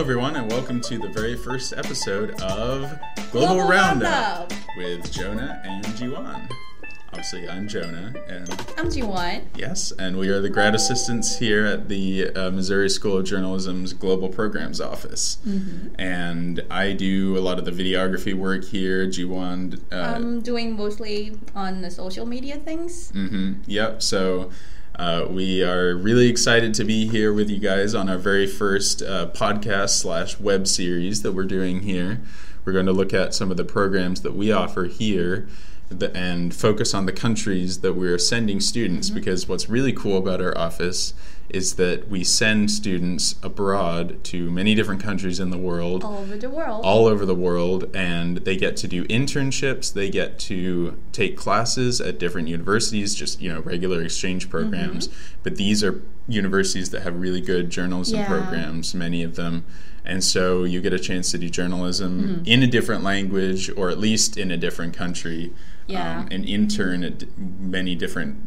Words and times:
everyone, 0.00 0.34
and 0.34 0.50
welcome 0.50 0.80
to 0.80 0.96
the 0.98 1.08
very 1.08 1.36
first 1.36 1.74
episode 1.76 2.30
of 2.40 2.90
Global, 3.30 3.56
Global 3.56 3.68
Roundup, 3.68 4.50
Roundup. 4.50 4.52
with 4.78 5.12
Jonah 5.12 5.60
and 5.62 5.84
Jiwan. 5.84 6.48
Obviously, 7.08 7.46
I'm 7.46 7.68
Jonah, 7.68 8.14
and 8.26 8.48
I'm 8.78 8.88
Jiwan. 8.88 9.44
yes, 9.54 9.92
and 9.98 10.16
we 10.16 10.30
are 10.30 10.40
the 10.40 10.48
grad 10.48 10.74
assistants 10.74 11.38
here 11.38 11.66
at 11.66 11.90
the 11.90 12.30
uh, 12.30 12.50
Missouri 12.50 12.88
School 12.88 13.18
of 13.18 13.26
Journalism's 13.26 13.92
Global 13.92 14.30
Programs 14.30 14.80
Office. 14.80 15.36
And 15.98 16.64
I 16.70 16.94
do 16.94 17.36
a 17.36 17.40
lot 17.40 17.58
of 17.58 17.66
the 17.66 17.70
videography 17.70 18.32
work 18.32 18.64
here. 18.64 19.06
Jiwan, 19.06 19.82
uh, 19.92 20.14
I'm 20.16 20.40
doing 20.40 20.78
mostly 20.78 21.36
on 21.54 21.82
the 21.82 21.90
social 21.90 22.24
media 22.24 22.56
things. 22.56 23.12
Mm-hmm. 23.12 23.64
Yep. 23.66 24.00
So 24.02 24.50
uh, 25.00 25.26
we 25.30 25.64
are 25.64 25.96
really 25.96 26.28
excited 26.28 26.74
to 26.74 26.84
be 26.84 27.08
here 27.08 27.32
with 27.32 27.48
you 27.48 27.58
guys 27.58 27.94
on 27.94 28.10
our 28.10 28.18
very 28.18 28.46
first 28.46 29.00
uh, 29.00 29.26
podcast 29.28 29.98
slash 29.98 30.38
web 30.38 30.66
series 30.66 31.22
that 31.22 31.32
we're 31.32 31.44
doing 31.44 31.80
here. 31.80 32.20
We're 32.66 32.74
going 32.74 32.84
to 32.84 32.92
look 32.92 33.14
at 33.14 33.32
some 33.32 33.50
of 33.50 33.56
the 33.56 33.64
programs 33.64 34.20
that 34.20 34.34
we 34.34 34.52
offer 34.52 34.84
here. 34.84 35.48
The, 35.90 36.16
and 36.16 36.54
focus 36.54 36.94
on 36.94 37.06
the 37.06 37.12
countries 37.12 37.80
that 37.80 37.94
we're 37.94 38.16
sending 38.18 38.60
students 38.60 39.08
mm-hmm. 39.08 39.18
because 39.18 39.48
what's 39.48 39.68
really 39.68 39.92
cool 39.92 40.18
about 40.18 40.40
our 40.40 40.56
office 40.56 41.14
is 41.48 41.74
that 41.74 42.08
we 42.08 42.22
send 42.22 42.70
students 42.70 43.34
abroad 43.42 44.22
to 44.22 44.50
many 44.52 44.74
different 44.76 45.02
countries 45.02 45.40
in 45.40 45.50
the 45.50 45.58
world 45.58 46.04
All 46.04 46.18
over 46.18 46.36
the 46.36 46.48
world. 46.48 46.84
all 46.84 47.06
over 47.06 47.26
the 47.26 47.34
world 47.34 47.90
and 47.94 48.36
they 48.38 48.56
get 48.56 48.76
to 48.78 48.88
do 48.88 49.04
internships 49.06 49.92
they 49.92 50.10
get 50.10 50.38
to 50.38 50.96
take 51.10 51.36
classes 51.36 52.00
at 52.00 52.20
different 52.20 52.46
universities 52.46 53.14
just 53.16 53.40
you 53.40 53.52
know 53.52 53.60
regular 53.60 54.00
exchange 54.02 54.48
programs. 54.48 55.08
Mm-hmm. 55.08 55.40
But 55.42 55.56
these 55.56 55.82
are 55.82 56.02
universities 56.28 56.90
that 56.90 57.02
have 57.02 57.18
really 57.20 57.40
good 57.40 57.70
journalism 57.70 58.20
Yeah. 58.20 58.28
programs 58.28 58.94
many 58.94 59.24
of 59.24 59.34
them. 59.36 59.64
And 60.04 60.22
so 60.24 60.64
you 60.64 60.80
get 60.80 60.92
a 60.92 60.98
chance 60.98 61.30
to 61.32 61.38
do 61.38 61.50
journalism 61.50 62.22
mm-hmm. 62.22 62.44
in 62.46 62.62
a 62.62 62.66
different 62.66 63.02
language 63.02 63.70
or 63.76 63.90
at 63.90 63.98
least 63.98 64.36
in 64.38 64.50
a 64.50 64.56
different 64.56 64.94
country 64.96 65.52
Yeah. 65.86 66.20
um, 66.20 66.28
and 66.30 66.48
intern 66.48 67.02
at 67.04 67.18
d- 67.18 67.28
many 67.36 67.94
different 67.94 68.46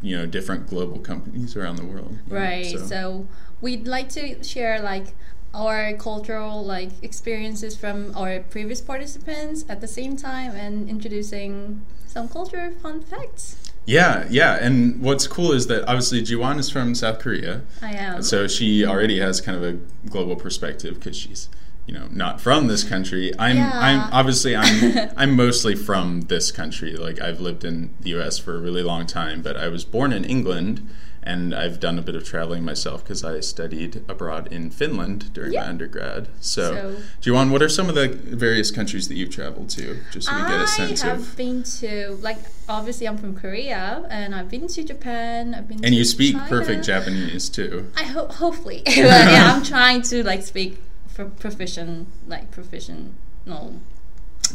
you 0.00 0.16
know 0.16 0.26
different 0.26 0.68
global 0.68 0.98
companies 0.98 1.56
around 1.56 1.76
the 1.76 1.84
world 1.84 2.18
you 2.26 2.32
know, 2.32 2.40
right. 2.40 2.78
So. 2.78 3.26
we'd 3.60 3.86
like 3.86 4.08
to 4.10 4.42
share 4.44 4.80
like 4.80 5.14
our 5.54 5.92
cultural 5.94 6.64
like 6.64 6.90
experiences 7.02 7.76
from 7.76 8.16
our 8.16 8.40
previous 8.40 8.80
participants 8.80 9.64
at 9.68 9.80
the 9.80 9.88
same 9.88 10.16
time 10.16 10.52
and 10.56 10.88
introducing 10.88 11.82
some 12.06 12.28
culture 12.28 12.72
fun 12.82 13.00
facts. 13.00 13.56
Yeah, 13.84 14.26
yeah, 14.30 14.58
and 14.64 15.02
what's 15.02 15.26
cool 15.26 15.50
is 15.52 15.66
that 15.66 15.82
obviously 15.88 16.22
Jiwan 16.22 16.58
is 16.58 16.70
from 16.70 16.94
South 16.94 17.18
Korea, 17.18 17.62
I 17.82 17.92
am. 17.94 18.22
so 18.22 18.46
she 18.46 18.86
already 18.86 19.18
has 19.18 19.40
kind 19.40 19.56
of 19.56 19.64
a 19.64 19.72
global 20.08 20.36
perspective 20.36 20.94
because 20.94 21.16
she's, 21.16 21.48
you 21.86 21.94
know, 21.94 22.06
not 22.10 22.40
from 22.40 22.68
this 22.68 22.84
country. 22.84 23.32
I'm, 23.38 23.56
Yeah. 23.56 23.70
I'm 23.74 24.12
obviously 24.12 24.54
I'm, 24.56 25.10
I'm 25.16 25.34
mostly 25.36 25.74
from 25.74 26.22
this 26.22 26.52
country. 26.52 26.94
Like 26.96 27.20
I've 27.20 27.40
lived 27.40 27.64
in 27.64 27.90
the 28.00 28.10
U.S. 28.10 28.38
for 28.38 28.56
a 28.56 28.60
really 28.60 28.82
long 28.82 29.06
time, 29.06 29.42
but 29.42 29.56
I 29.56 29.68
was 29.68 29.84
born 29.84 30.12
in 30.12 30.24
England, 30.24 30.88
and 31.24 31.54
I've 31.54 31.78
done 31.80 31.98
a 31.98 32.02
bit 32.02 32.14
of 32.16 32.24
traveling 32.24 32.64
myself 32.64 33.02
because 33.04 33.22
I 33.24 33.38
studied 33.40 34.04
abroad 34.08 34.52
in 34.52 34.70
Finland 34.70 35.32
during 35.32 35.52
Yeah. 35.52 35.62
my 35.62 35.68
undergrad. 35.68 36.28
So, 36.40 36.62
So- 37.20 37.30
Jiwan, 37.30 37.50
what 37.50 37.62
are 37.62 37.68
some 37.68 37.88
of 37.88 37.94
the 37.94 38.08
various 38.08 38.70
countries 38.72 39.06
that 39.08 39.14
you've 39.16 39.30
traveled 39.30 39.68
to, 39.70 39.98
just 40.12 40.28
so 40.28 40.34
we 40.36 40.42
get 40.42 40.60
a 40.60 40.66
sense 40.66 41.02
of 41.02 41.08
I 41.08 41.12
have 41.14 41.36
been 41.36 41.62
to 41.80 42.18
like 42.22 42.38
obviously 42.68 43.06
I'm 43.08 43.18
from 43.18 43.36
Korea 43.36 44.04
and 44.10 44.34
I've 44.34 44.48
been 44.48 44.66
to 44.68 44.82
Japan. 44.84 45.54
I've 45.54 45.68
been 45.68 45.84
And 45.84 45.94
you 45.94 46.04
speak 46.04 46.34
China. 46.36 46.48
perfect 46.48 46.84
Japanese 46.84 47.48
too. 47.48 47.90
I 47.96 48.04
hope 48.04 48.32
hopefully. 48.32 48.82
yeah, 48.86 49.52
I'm 49.54 49.62
trying 49.64 50.02
to 50.02 50.22
like 50.24 50.42
speak 50.42 50.78
for 51.12 51.26
proficient 51.26 52.08
like 52.26 52.50
professional 52.50 53.12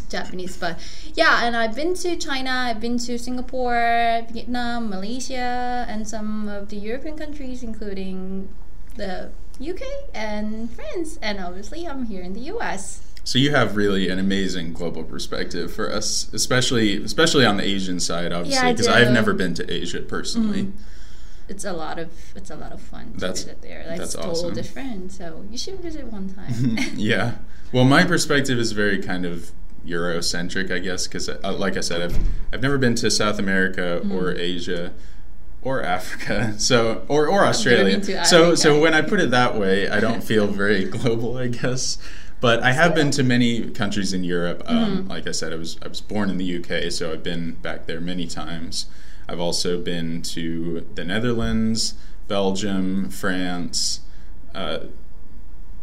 Japanese. 0.10 0.58
But 0.58 0.80
yeah, 1.16 1.46
and 1.46 1.56
I've 1.56 1.76
been 1.76 1.94
to 1.96 2.16
China, 2.18 2.50
I've 2.50 2.80
been 2.80 2.98
to 3.00 3.18
Singapore, 3.18 4.26
Vietnam, 4.32 4.90
Malaysia, 4.90 5.86
and 5.88 6.08
some 6.08 6.48
of 6.48 6.70
the 6.70 6.78
European 6.78 7.18
countries, 7.18 7.64
including 7.64 8.50
the 8.96 9.32
UK 9.62 9.82
and 10.14 10.72
France. 10.72 11.18
And 11.22 11.40
obviously, 11.40 11.88
I'm 11.88 12.06
here 12.06 12.22
in 12.22 12.34
the 12.34 12.42
US. 12.56 13.02
So 13.24 13.38
you 13.38 13.52
have 13.52 13.76
really 13.76 14.10
an 14.10 14.20
amazing 14.20 14.72
global 14.72 15.04
perspective 15.04 15.74
for 15.74 15.92
us, 15.92 16.32
especially 16.34 17.04
especially 17.04 17.46
on 17.46 17.58
the 17.58 17.64
Asian 17.64 18.00
side, 18.00 18.32
obviously, 18.32 18.72
because 18.72 18.88
I've 18.88 19.12
never 19.12 19.34
been 19.34 19.54
to 19.56 19.70
Asia 19.72 20.00
personally. 20.00 20.64
Mm-hmm. 20.64 20.84
It's 21.50 21.66
a 21.66 21.74
lot 21.74 21.98
of 22.00 22.10
it's 22.36 22.50
a 22.50 22.56
lot 22.56 22.72
of 22.74 22.82
fun 22.82 23.14
to 23.14 23.20
That's- 23.20 23.44
visit 23.44 23.62
there. 23.62 23.86
Like, 23.88 24.00
that's 24.00 24.16
it's 24.16 24.24
totally 24.24 24.34
awesome. 24.52 24.54
different. 24.54 25.12
So 25.12 25.46
you 25.50 25.58
should 25.58 25.80
visit 25.80 26.06
one 26.12 26.30
time. 26.34 26.78
yeah. 26.96 27.36
Well, 27.72 27.86
my 27.86 28.04
perspective 28.04 28.58
is 28.60 28.72
very 28.74 29.02
kind 29.02 29.26
of 29.26 29.52
Eurocentric, 29.86 30.72
I 30.72 30.80
guess, 30.80 31.08
because 31.08 31.30
uh, 31.30 31.56
like 31.58 31.78
I 31.78 31.82
said, 31.82 32.02
I've 32.02 32.18
I've 32.54 32.62
never 32.62 32.78
been 32.78 32.96
to 32.96 33.10
South 33.12 33.40
America 33.40 34.02
Mm-hmm. 34.04 34.12
or 34.12 34.32
Asia 34.36 34.94
or 35.62 35.82
Africa, 35.84 36.54
so 36.58 37.06
or 37.08 37.28
or 37.28 37.46
Australia. 37.46 37.98
been 37.98 38.02
to 38.02 38.26
So 38.26 38.56
so 38.56 38.80
when 38.80 38.94
I 38.94 39.02
put 39.02 39.20
it 39.20 39.32
that 39.32 39.58
way, 39.58 39.90
I 39.90 40.00
don't 40.00 40.24
feel 40.24 40.48
very 40.48 40.84
global, 40.86 41.38
I 41.38 41.48
guess. 41.48 41.98
But 42.40 42.62
I 42.62 42.72
have 42.74 42.94
been 42.94 43.10
to 43.12 43.24
many 43.24 43.72
countries 43.72 44.14
in 44.14 44.24
Europe. 44.24 44.62
Um, 44.68 44.78
Mm-hmm. 44.78 45.08
Like 45.10 45.26
I 45.28 45.32
said, 45.32 45.52
I 45.54 45.56
was 45.56 45.78
I 45.84 45.88
was 45.88 46.02
born 46.02 46.30
in 46.30 46.38
the 46.38 46.58
UK, 46.58 46.92
so 46.92 47.12
I've 47.12 47.24
been 47.24 47.54
back 47.62 47.88
there 47.88 48.00
many 48.02 48.28
times. 48.28 48.86
I've 49.28 49.40
also 49.40 49.80
been 49.80 50.22
to 50.24 50.88
the 50.96 51.04
Netherlands, 51.04 51.96
Belgium, 52.28 53.10
France. 53.10 54.02
Uh, 54.56 54.86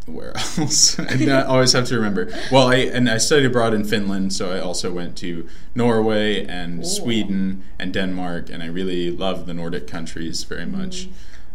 where 0.05 0.35
else? 0.57 0.99
I 0.99 1.43
always 1.43 1.73
have 1.73 1.87
to 1.87 1.95
remember. 1.95 2.31
Well, 2.51 2.67
I 2.67 2.75
and 2.75 3.09
I 3.09 3.17
studied 3.17 3.45
abroad 3.45 3.73
in 3.73 3.83
Finland, 3.83 4.33
so 4.33 4.51
I 4.51 4.59
also 4.59 4.91
went 4.91 5.17
to 5.17 5.47
Norway 5.73 6.45
and 6.45 6.81
Ooh. 6.81 6.85
Sweden 6.85 7.63
and 7.79 7.93
Denmark, 7.93 8.49
and 8.49 8.61
I 8.61 8.67
really 8.67 9.09
love 9.09 9.45
the 9.45 9.53
Nordic 9.53 9.87
countries 9.87 10.43
very 10.43 10.65
much. 10.65 11.07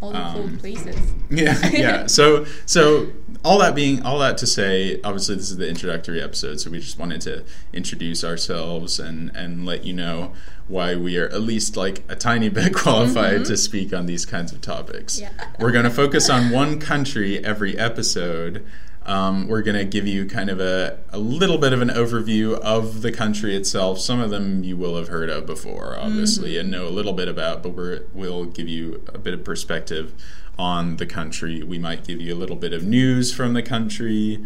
All 0.02 0.12
the 0.12 0.18
cool 0.32 0.42
Um, 0.44 0.58
places. 0.58 0.96
Yeah, 1.28 1.58
yeah. 1.72 2.06
So, 2.06 2.46
so 2.66 3.08
all 3.44 3.58
that 3.58 3.74
being 3.74 4.02
all 4.02 4.18
that 4.20 4.38
to 4.38 4.46
say, 4.46 5.00
obviously 5.04 5.34
this 5.36 5.50
is 5.50 5.56
the 5.58 5.68
introductory 5.68 6.22
episode, 6.22 6.58
so 6.60 6.70
we 6.70 6.80
just 6.80 6.98
wanted 6.98 7.20
to 7.22 7.44
introduce 7.72 8.24
ourselves 8.24 8.98
and 8.98 9.30
and 9.34 9.66
let 9.66 9.84
you 9.84 9.92
know 9.92 10.32
why 10.68 10.94
we 10.94 11.18
are 11.18 11.26
at 11.28 11.40
least 11.42 11.76
like 11.76 12.02
a 12.08 12.16
tiny 12.16 12.48
bit 12.48 12.72
qualified 12.84 13.44
to 13.44 13.56
speak 13.56 13.92
on 13.92 14.06
these 14.06 14.24
kinds 14.24 14.52
of 14.52 14.60
topics. 14.60 15.20
Yeah. 15.20 15.30
We're 15.58 15.72
going 15.72 15.84
to 15.84 15.90
focus 15.90 16.30
on 16.30 16.50
one 16.50 16.78
country 16.78 17.44
every 17.44 17.76
episode. 17.78 18.64
Um, 19.06 19.48
we're 19.48 19.62
going 19.62 19.76
to 19.78 19.84
give 19.84 20.06
you 20.06 20.26
kind 20.26 20.50
of 20.50 20.60
a, 20.60 20.98
a 21.10 21.18
little 21.18 21.56
bit 21.58 21.72
of 21.72 21.80
an 21.80 21.88
overview 21.88 22.58
of 22.60 23.00
the 23.02 23.10
country 23.10 23.56
itself. 23.56 23.98
Some 23.98 24.20
of 24.20 24.30
them 24.30 24.62
you 24.62 24.76
will 24.76 24.96
have 24.96 25.08
heard 25.08 25.30
of 25.30 25.46
before, 25.46 25.96
obviously, 25.98 26.58
and 26.58 26.70
know 26.70 26.86
a 26.86 26.90
little 26.90 27.14
bit 27.14 27.26
about, 27.26 27.62
but 27.62 27.70
we're, 27.70 28.02
we'll 28.12 28.44
give 28.44 28.68
you 28.68 29.02
a 29.12 29.18
bit 29.18 29.32
of 29.34 29.42
perspective 29.42 30.12
on 30.58 30.96
the 30.98 31.06
country. 31.06 31.62
We 31.62 31.78
might 31.78 32.06
give 32.06 32.20
you 32.20 32.34
a 32.34 32.36
little 32.36 32.56
bit 32.56 32.72
of 32.74 32.84
news 32.84 33.32
from 33.32 33.54
the 33.54 33.62
country. 33.62 34.44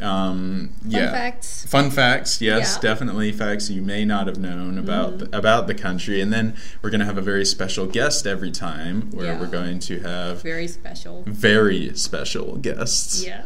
Um, 0.00 0.70
Fun 0.80 0.90
yeah. 0.90 1.10
facts. 1.10 1.66
Fun 1.66 1.90
facts, 1.90 2.40
yes, 2.40 2.58
Yeah. 2.58 2.64
Mm-hmm. 2.64 2.80
definitely 2.80 3.32
facts 3.32 3.68
you 3.68 3.82
may 3.82 4.06
not 4.06 4.28
have 4.28 4.38
known 4.38 4.78
about 4.78 5.18
the, 5.18 5.36
about 5.36 5.66
the 5.66 5.74
country, 5.74 6.22
and 6.22 6.32
then 6.32 6.56
we're 6.80 6.88
going 6.88 7.00
to 7.00 7.06
have 7.06 7.18
a 7.18 7.22
very 7.22 7.44
special 7.44 7.84
guest 7.86 8.26
every 8.26 8.50
time, 8.50 9.10
where 9.10 9.26
Yeah. 9.26 9.38
we're 9.40 9.46
going 9.46 9.78
to 9.80 10.00
have 10.00 10.42
Very 10.42 10.68
special. 10.68 11.22
very 11.26 11.94
special 11.96 12.56
guests. 12.56 13.22
Yeah. 13.26 13.42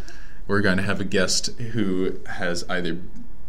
We're 0.47 0.61
going 0.61 0.77
to 0.77 0.83
have 0.83 1.01
a 1.01 1.05
guest 1.05 1.47
who 1.59 2.21
has 2.27 2.65
either 2.69 2.99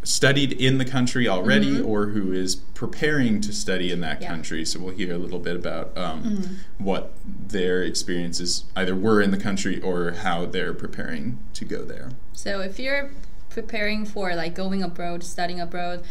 studied 0.03 0.51
in 0.53 0.77
the 0.77 0.85
country 0.85 1.27
already 1.27 1.81
or 1.81 2.07
who 2.07 2.31
is 2.31 2.55
preparing 2.55 3.41
to 3.41 3.51
study 3.51 3.91
in 3.91 4.01
that 4.01 4.15
Mm-hmm. 4.17 4.21
Yeah. 4.21 4.27
Mm-hmm. 4.27 4.35
country. 4.35 4.65
So 4.65 4.79
we'll 4.79 4.95
hear 4.95 5.13
a 5.13 5.17
little 5.17 5.39
bit 5.39 5.55
about 5.55 5.97
um, 5.97 6.59
what 6.77 7.13
their 7.25 7.81
experiences 7.83 8.65
either 8.75 8.95
were 8.95 9.19
in 9.21 9.31
the 9.31 9.37
country 9.37 9.81
or 9.81 10.11
how 10.11 10.45
they're 10.45 10.73
preparing 10.73 11.39
to 11.55 11.65
go 11.65 11.83
there. 11.83 12.11
So 12.33 12.59
if 12.61 12.79
you're 12.79 13.11
preparing 13.49 14.05
for 14.05 14.35
like 14.35 14.53
going 14.53 14.83
abroad, 14.83 15.23
studying 15.23 15.59
abroad, 15.59 16.03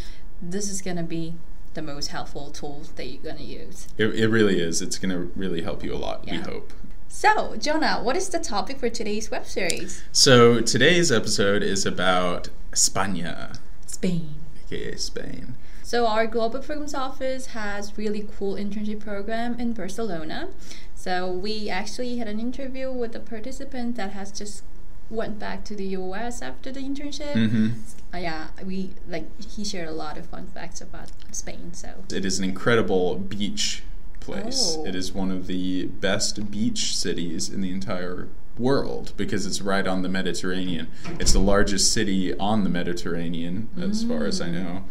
this 0.43 0.69
is 0.69 0.83
gonna 0.83 1.03
be 1.05 1.35
the 1.75 1.83
most 1.83 2.09
helpful 2.09 2.51
tool 2.51 2.83
that 2.97 3.07
you're 3.07 3.23
gonna 3.23 3.45
use. 3.45 3.87
It, 3.97 4.15
it 4.15 4.29
really 4.29 4.61
is. 4.61 4.83
It's 4.83 4.99
going 4.99 5.11
to 5.11 5.31
really 5.37 5.63
help 5.63 5.83
you 5.85 5.95
a 5.95 5.97
lot, 5.99 6.25
we 6.27 6.37
hope. 6.39 6.73
So, 7.17 7.55
Jonah, 7.57 8.01
what 8.03 8.17
is 8.17 8.29
the 8.29 8.41
topic 8.41 8.79
for 8.81 8.91
today's 8.91 9.31
web 9.31 9.47
series? 9.47 10.03
So 10.11 10.61
today's 10.61 11.13
episode 11.13 11.63
is 11.63 11.87
about 11.87 12.49
España, 12.73 13.57
Spain. 13.87 14.35
aka 14.67 14.97
Spain. 14.97 15.55
So 15.85 16.09
our 16.09 16.27
global 16.27 16.59
programs 16.59 16.93
office 16.93 17.47
has 17.55 17.97
really 17.97 18.27
cool 18.37 18.57
internship 18.57 18.99
program 18.99 19.61
in 19.61 19.75
Barcelona. 19.75 20.49
So 20.97 21.31
we 21.31 21.71
actually 21.71 22.19
had 22.19 22.27
an 22.27 22.41
interview 22.41 22.91
with 22.91 23.15
a 23.15 23.21
participant 23.21 23.95
that 23.95 24.11
has 24.11 24.33
just 24.33 24.65
went 25.09 25.39
back 25.39 25.63
to 25.67 25.77
the 25.77 25.87
US 26.01 26.43
after 26.43 26.73
the 26.73 26.81
internship. 26.81 27.35
hmm 27.35 27.69
Uh, 28.13 28.19
yeah, 28.19 28.49
we 28.67 28.91
like 29.09 29.27
he 29.41 29.65
shared 29.65 29.89
a 29.89 29.95
lot 30.05 30.19
of 30.19 30.27
fun 30.27 30.49
facts 30.49 30.81
about 30.81 31.13
Spain. 31.31 31.73
So 31.75 31.89
It 32.11 32.25
is 32.25 32.41
an 32.41 32.45
incredible 32.45 33.15
beach 33.15 33.85
place. 34.25 34.77
Oh. 34.79 34.87
It 34.87 34.95
is 34.95 35.13
one 35.13 35.31
of 35.31 35.47
the 35.47 35.87
best 35.87 36.51
beach 36.51 36.97
cities 36.97 37.49
in 37.49 37.61
the 37.61 37.71
entire 37.71 38.29
world 38.59 39.13
because 39.17 39.47
it's 39.47 39.61
right 39.61 39.87
on 39.87 40.03
the 40.03 40.09
Mediterranean. 40.09 40.89
It's 41.21 41.33
the 41.33 41.41
largest 41.41 41.93
city 41.93 42.37
on 42.39 42.65
the 42.65 42.71
Mediterranean, 42.71 43.69
as 43.81 44.05
far 44.05 44.27
as 44.27 44.41
I 44.41 44.51
know, 44.51 44.85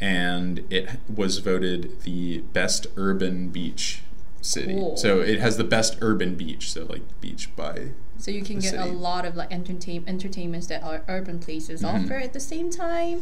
and 0.00 0.64
it 0.70 0.88
was 1.14 1.38
voted 1.38 2.02
the 2.02 2.38
best 2.52 2.86
urban 2.96 3.48
beach 3.50 4.02
city. 4.40 4.74
Cool. 4.74 4.96
So 4.96 5.20
it 5.20 5.38
has 5.40 5.56
the 5.56 5.64
best 5.64 5.98
urban 6.00 6.34
beach. 6.34 6.72
So 6.72 6.84
like 6.84 7.02
beach 7.20 7.54
by 7.54 7.90
So 8.18 8.30
you 8.30 8.42
can 8.42 8.58
get 8.58 8.74
a 8.74 8.86
lot 8.86 9.24
of 9.24 9.36
like 9.36 9.52
entertain 9.52 10.04
entertainments 10.06 10.66
that 10.68 10.82
are 10.82 11.04
urban 11.08 11.38
places 11.38 11.82
Mm-hmm. 11.82 12.04
offer 12.06 12.14
at 12.14 12.32
the 12.32 12.40
same 12.40 12.70
time. 12.70 13.20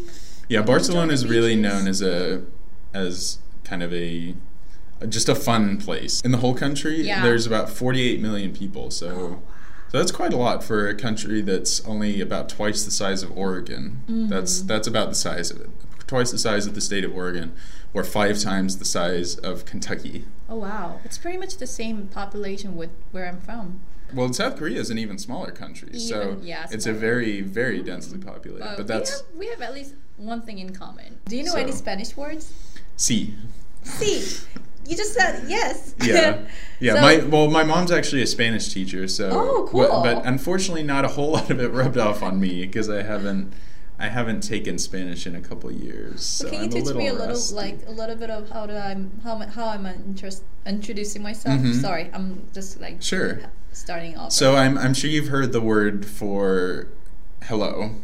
Yeah, 0.49 0.63
Barcelona 0.63 1.13
is 1.13 1.27
really 1.27 1.57
known 1.57 1.87
as 1.87 2.01
a 2.01 2.43
as 2.95 3.39
kind 3.65 3.83
of 3.83 3.93
a 3.93 4.35
just 5.09 5.29
a 5.29 5.35
fun 5.35 5.79
place 5.79 6.21
in 6.23 6.31
the 6.31 6.39
whole 6.39 6.55
country. 6.55 7.03
Yeah. 7.03 7.21
Oh, 7.21 7.25
There's 7.25 7.47
about 7.47 7.71
48 7.71 8.21
million 8.21 8.53
people, 8.53 8.91
so 8.91 9.43
so 9.89 9.99
that's 9.99 10.13
quite 10.13 10.33
a 10.33 10.37
lot 10.37 10.63
for 10.63 10.89
a 10.89 10.95
country 10.95 11.41
that's 11.41 11.85
only 11.87 12.21
about 12.21 12.49
twice 12.49 12.85
the 12.85 12.91
size 12.91 13.23
of 13.23 13.37
Oregon. 13.37 14.03
Mm-hmm. 14.09 14.29
That's 14.29 14.63
that's 14.63 14.87
about 14.87 15.09
the 15.09 15.15
size 15.15 15.51
of 15.51 15.61
it. 15.61 15.71
Twice 16.07 16.31
the 16.31 16.39
size 16.39 16.67
of 16.67 16.75
the 16.75 16.81
state 16.81 17.05
of 17.05 17.15
Oregon, 17.15 17.53
or 17.95 18.03
five 18.05 18.39
times 18.41 18.79
the 18.79 18.85
size 18.85 19.37
of 19.37 19.65
Kentucky. 19.65 20.25
Oh 20.49 20.57
wow, 20.57 21.01
it's 21.05 21.19
pretty 21.19 21.39
much 21.39 21.57
the 21.57 21.67
same 21.67 22.09
population 22.09 22.77
with 22.77 22.91
where 23.13 23.27
I'm 23.27 23.41
from. 23.41 23.81
Well, 24.13 24.33
South 24.33 24.57
Korea 24.57 24.81
is 24.81 24.91
an 24.91 24.99
even 24.99 25.19
smaller 25.19 25.53
country, 25.53 25.99
so 26.01 26.39
yeah, 26.43 26.67
it's 26.73 26.87
a 26.87 26.93
very, 26.93 27.43
very 27.43 27.81
densely 27.81 28.19
populated. 28.19 28.65
Uh, 28.67 28.77
but 28.77 28.87
that's 28.89 29.23
we 29.23 29.27
have, 29.27 29.39
we 29.39 29.47
have 29.47 29.63
at 29.63 29.73
least 29.75 29.95
one 30.17 30.43
thing 30.43 30.59
in 30.59 30.73
common. 30.75 31.19
Do 31.27 31.37
you 31.37 31.45
know 31.45 31.53
So- 31.53 31.59
any 31.59 31.73
Spanish 31.73 32.17
words? 32.17 32.53
C. 32.97 33.35
Sí. 33.85 34.45
You 34.91 34.97
just 34.97 35.15
said 35.15 35.45
yes. 35.47 35.95
Yeah, 36.03 36.39
yeah. 36.81 36.95
So- 36.95 37.01
my 37.01 37.17
well, 37.29 37.49
my 37.49 37.63
mom's 37.63 37.93
actually 37.93 38.23
a 38.23 38.27
Spanish 38.27 38.73
teacher, 38.73 39.07
so 39.07 39.31
Oh, 39.33 39.69
cool. 39.71 39.87
but 40.03 40.27
unfortunately, 40.27 40.83
not 40.83 41.05
a 41.05 41.09
whole 41.09 41.31
lot 41.37 41.49
of 41.51 41.61
it 41.61 41.69
rubbed 41.71 41.97
off 41.97 42.23
on 42.25 42.41
me 42.41 42.67
because 42.67 42.91
I 42.91 43.03
haven't, 43.03 43.53
I 44.01 44.09
haven't 44.09 44.41
taken 44.41 44.79
Spanish 44.79 45.27
in 45.29 45.37
a 45.37 45.41
couple 45.41 45.71
years. 45.71 46.23
So 46.25 46.47
Can 46.51 46.55
you 46.59 46.65
I'm 46.65 46.71
teach 46.71 46.89
a 46.89 46.95
me 46.95 47.07
a 47.07 47.13
little, 47.13 47.29
rusty. 47.29 47.55
like 47.55 47.79
a 47.87 47.93
little 47.93 48.17
bit 48.17 48.31
of 48.31 48.51
how 48.51 48.67
do 48.67 48.75
I'm 48.75 49.13
how 49.23 49.37
how 49.39 49.71
am 49.71 49.87
I 49.87 49.95
interest, 49.95 50.43
introducing 50.67 51.23
myself? 51.23 51.61
Mhm. 51.61 51.81
Sorry, 51.81 52.11
I'm 52.13 52.43
just 52.53 52.81
like 52.81 53.01
Sure. 53.01 53.41
starting 53.71 54.17
off. 54.17 54.33
So 54.33 54.57
I'm 54.57 54.77
I'm 54.77 54.95
sure 54.95 55.09
you've 55.09 55.29
heard 55.29 55.53
the 55.53 55.61
word 55.61 56.05
for 56.05 56.89
hello. 57.45 57.95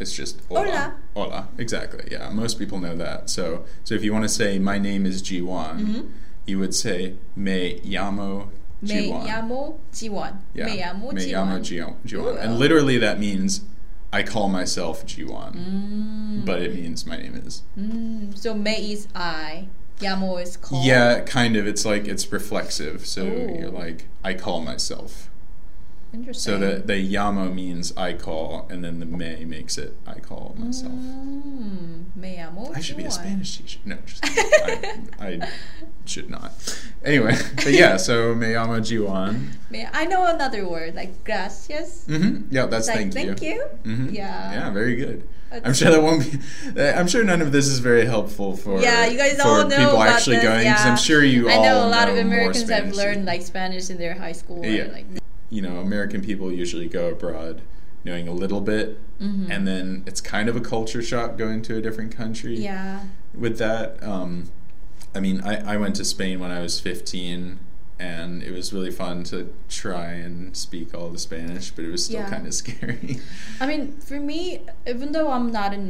It's 0.00 0.12
just 0.12 0.40
hola. 0.48 0.60
Hola. 0.64 0.94
Hola. 1.14 1.48
Exactly. 1.58 2.08
Yeah. 2.10 2.30
Most 2.30 2.58
people 2.58 2.78
know 2.80 2.96
that. 2.96 3.30
So 3.30 3.64
so 3.84 3.94
if 3.94 4.02
you 4.04 4.12
want 4.12 4.24
to 4.24 4.28
say 4.28 4.58
my 4.58 4.78
name 4.78 5.06
is 5.06 5.22
Jiwan, 5.22 5.78
Mhm. 5.80 6.06
you 6.46 6.58
would 6.58 6.74
say 6.74 7.14
me 7.36 7.80
llamo 7.84 8.48
Me 8.80 8.88
Jiwan. 9.08 9.26
llamo 9.28 9.74
Jiwan. 9.92 10.36
Yeah. 10.54 10.66
Me 10.66 10.78
llamo 10.82 11.12
Me 11.12 11.22
Jiwan. 11.22 11.62
llamo 11.62 11.94
Jiwan. 12.04 12.42
And 12.42 12.58
literally 12.58 12.98
that 12.98 13.20
means 13.20 13.60
I 14.12 14.22
call 14.22 14.48
myself 14.48 15.06
Jiwan, 15.06 15.54
Mm, 15.56 16.44
but 16.44 16.60
it 16.60 16.74
means 16.74 17.06
my 17.06 17.16
name 17.16 17.34
is. 17.46 17.62
mm. 17.78 18.36
So 18.36 18.54
me 18.54 18.92
is 18.92 19.06
I. 19.14 19.68
Llamo 20.00 20.42
is 20.42 20.56
call. 20.56 20.82
Yeah, 20.84 21.20
kind 21.20 21.54
of. 21.56 21.66
It's 21.68 21.84
like 21.84 22.08
it's 22.08 22.32
reflexive. 22.32 23.06
So 23.06 23.22
Ooh. 23.24 23.56
you're 23.58 23.70
like 23.70 24.08
I 24.24 24.34
call 24.34 24.60
myself. 24.62 25.30
Interesting. 26.14 26.52
So 26.52 26.58
the 26.58 26.78
the 26.80 27.12
llamo 27.14 27.52
means 27.54 27.92
I 27.96 28.12
call, 28.12 28.66
and 28.70 28.84
then 28.84 29.00
the 29.00 29.06
me 29.06 29.44
makes 29.46 29.78
it 29.78 29.96
I 30.06 30.20
call 30.20 30.54
myself. 30.58 30.92
Mm, 30.92 32.14
me 32.16 32.36
llamo 32.36 32.76
I 32.76 32.80
should 32.80 32.98
be 32.98 33.04
a 33.04 33.10
Spanish 33.10 33.56
teacher. 33.56 33.80
No, 33.84 33.96
just. 34.04 34.22
I, 34.26 34.98
I 35.20 35.48
should 36.04 36.28
not. 36.28 36.52
Anyway, 37.04 37.34
but 37.56 37.72
yeah. 37.72 37.96
So 37.96 38.34
me 38.34 38.48
llamo 38.48 38.80
Jiwan. 38.80 39.52
Me- 39.70 39.88
I 39.92 40.04
know 40.04 40.26
another 40.26 40.68
word 40.68 40.94
like 40.94 41.24
gracias. 41.24 42.04
Mm-hmm. 42.08 42.54
Yeah, 42.54 42.66
that's 42.66 42.88
like 42.88 43.12
thank, 43.12 43.38
thank 43.38 43.42
you. 43.42 43.62
hmm 43.84 44.10
Yeah. 44.10 44.52
Yeah, 44.52 44.70
very 44.70 44.96
good. 44.96 45.26
I'm 45.64 45.74
sure 45.74 45.90
that 45.90 46.02
won't 46.02 46.24
be. 46.24 46.80
I'm 46.80 47.06
sure 47.08 47.24
none 47.24 47.42
of 47.42 47.52
this 47.52 47.66
is 47.66 47.78
very 47.78 48.06
helpful 48.06 48.56
for. 48.56 48.80
Yeah, 48.80 49.06
you 49.06 49.18
guys 49.18 49.38
all 49.40 49.66
know 49.68 49.76
people 49.76 50.02
actually 50.02 50.36
this, 50.36 50.44
going. 50.44 50.64
yeah. 50.64 50.76
I'm 50.84 50.96
sure 50.96 51.22
you 51.22 51.48
all 51.50 51.60
I 51.60 51.66
know 51.66 51.86
a 51.86 51.88
lot 51.88 52.08
of 52.08 52.16
Americans 52.16 52.68
have 52.70 52.92
learned 52.94 53.24
like 53.26 53.42
Spanish 53.42 53.90
in 53.90 53.98
their 53.98 54.14
high 54.14 54.32
school. 54.32 54.64
or, 54.64 54.88
like, 54.92 55.04
You 55.52 55.60
know, 55.62 55.76
American 55.80 56.22
people 56.22 56.50
usually 56.50 56.88
go 56.88 57.10
abroad 57.10 57.60
knowing 58.04 58.26
a 58.26 58.32
little 58.32 58.60
bit, 58.60 58.98
Mhm. 59.20 59.48
and 59.50 59.68
then 59.68 60.02
it's 60.06 60.20
kind 60.20 60.48
of 60.48 60.56
a 60.56 60.60
culture 60.60 61.02
shock 61.02 61.36
going 61.38 61.60
to 61.62 61.76
a 61.76 61.80
different 61.80 62.10
country. 62.16 62.56
yeah. 62.58 63.00
With 63.34 63.58
that, 63.58 64.02
um, 64.02 64.50
I 65.14 65.20
mean, 65.20 65.40
I, 65.42 65.74
I 65.74 65.76
went 65.76 65.94
to 65.96 66.04
Spain 66.04 66.40
when 66.40 66.50
I 66.50 66.60
was 66.60 66.80
15. 66.80 67.58
And 68.00 68.42
it 68.42 68.50
was 68.50 68.72
really 68.72 68.90
fun 68.90 69.22
to 69.24 69.52
try 69.68 70.06
and 70.26 70.56
speak 70.56 70.92
all 70.92 71.08
the 71.10 71.20
Spanish, 71.20 71.70
but 71.70 71.84
it 71.84 71.90
was 71.92 72.06
still 72.06 72.22
Yeah. 72.22 72.30
kind 72.30 72.48
of 72.48 72.54
scary. 72.54 73.20
I 73.60 73.66
mean, 73.66 73.92
for 74.00 74.18
me, 74.18 74.62
even 74.88 75.12
though 75.12 75.30
I'm 75.30 75.52
not 75.52 75.72
an 75.72 75.86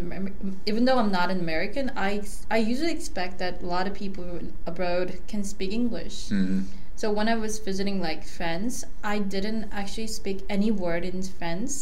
even 0.67 0.85
though 0.85 0.99
I'm 0.99 1.11
not 1.11 1.31
an 1.31 1.41
American, 1.41 1.91
I 1.97 2.11
I 2.51 2.59
usually 2.59 2.93
expect 2.93 3.39
that 3.39 3.63
a 3.63 3.67
lot 3.67 3.87
of 3.87 3.95
people 3.95 4.25
abroad 4.67 5.09
can 5.27 5.43
speak 5.43 5.73
English. 5.73 6.29
Mm. 6.29 6.65
So 7.03 7.11
when 7.11 7.27
I 7.27 7.35
was 7.35 7.59
visiting 7.59 8.01
like 8.01 8.23
France, 8.23 8.85
I 9.03 9.19
didn't 9.19 9.71
actually 9.73 10.07
speak 10.07 10.45
any 10.49 10.71
word 10.71 11.05
in 11.05 11.21
French, 11.25 11.73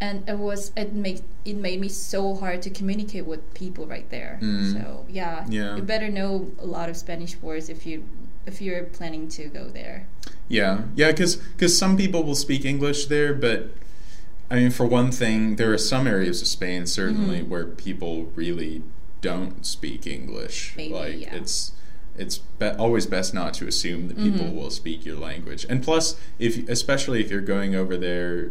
and 0.00 0.26
it 0.26 0.38
was 0.38 0.72
it 0.74 0.94
made 0.94 1.20
it 1.44 1.56
made 1.56 1.78
me 1.78 1.90
so 1.90 2.34
hard 2.34 2.62
to 2.62 2.70
communicate 2.70 3.26
with 3.26 3.42
people 3.52 3.84
right 3.86 4.08
there. 4.08 4.38
Mm. 4.40 4.72
So 4.72 5.04
yeah, 5.10 5.44
Yeah. 5.50 5.76
you 5.76 5.82
better 5.82 6.08
know 6.08 6.52
a 6.58 6.64
lot 6.64 6.88
of 6.88 6.96
Spanish 6.96 7.36
words 7.42 7.68
if 7.68 7.84
you 7.84 8.04
if 8.46 8.62
you're 8.62 8.84
planning 8.84 9.28
to 9.36 9.44
go 9.48 9.64
there. 9.68 10.06
Yeah, 10.48 10.84
yeah, 10.96 11.12
because 11.12 11.76
some 11.76 11.98
people 11.98 12.24
will 12.24 12.40
speak 12.46 12.64
English 12.64 13.08
there, 13.12 13.34
but 13.34 13.68
I 14.50 14.54
mean, 14.54 14.70
for 14.70 14.86
one 14.86 15.10
thing, 15.12 15.56
there 15.56 15.70
are 15.70 15.84
some 15.92 16.06
areas 16.06 16.40
of 16.40 16.48
Spain 16.48 16.86
certainly 16.86 17.40
Mm-hmm. 17.40 17.50
where 17.50 17.66
people 17.66 18.32
really 18.34 18.84
don't 19.20 19.66
speak 19.66 20.06
English. 20.06 20.72
Maybe, 20.78 20.94
like 20.94 21.20
yeah. 21.20 21.34
it's 21.34 21.72
it's 22.20 22.38
be- 22.58 22.68
always 22.68 23.06
best 23.06 23.32
not 23.34 23.54
to 23.54 23.66
assume 23.66 24.08
that 24.08 24.16
people 24.18 24.46
Mhm. 24.46 24.54
will 24.54 24.70
speak 24.70 25.04
your 25.06 25.16
language, 25.16 25.64
and 25.68 25.82
plus, 25.82 26.16
if 26.38 26.68
especially 26.68 27.20
if 27.20 27.30
you're 27.30 27.40
going 27.40 27.74
over 27.74 27.96
there, 27.96 28.50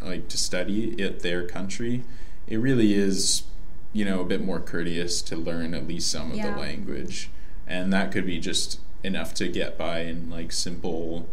like 0.00 0.28
to 0.28 0.36
study 0.38 0.94
at 1.02 1.20
their 1.20 1.46
country, 1.46 2.04
it 2.46 2.58
really 2.58 2.94
is 2.94 3.42
you 3.92 4.04
know 4.04 4.20
a 4.20 4.24
bit 4.24 4.42
more 4.44 4.60
courteous 4.60 5.22
to 5.22 5.36
learn 5.36 5.74
at 5.74 5.86
least 5.88 6.10
some 6.10 6.30
of 6.30 6.36
the 6.36 6.50
language, 6.60 7.30
and 7.66 7.92
that 7.92 8.10
could 8.12 8.26
be 8.26 8.38
just 8.38 8.78
enough 9.02 9.34
to 9.34 9.48
get 9.48 9.76
by 9.76 10.00
in 10.00 10.30
like 10.30 10.50
simple 10.52 11.28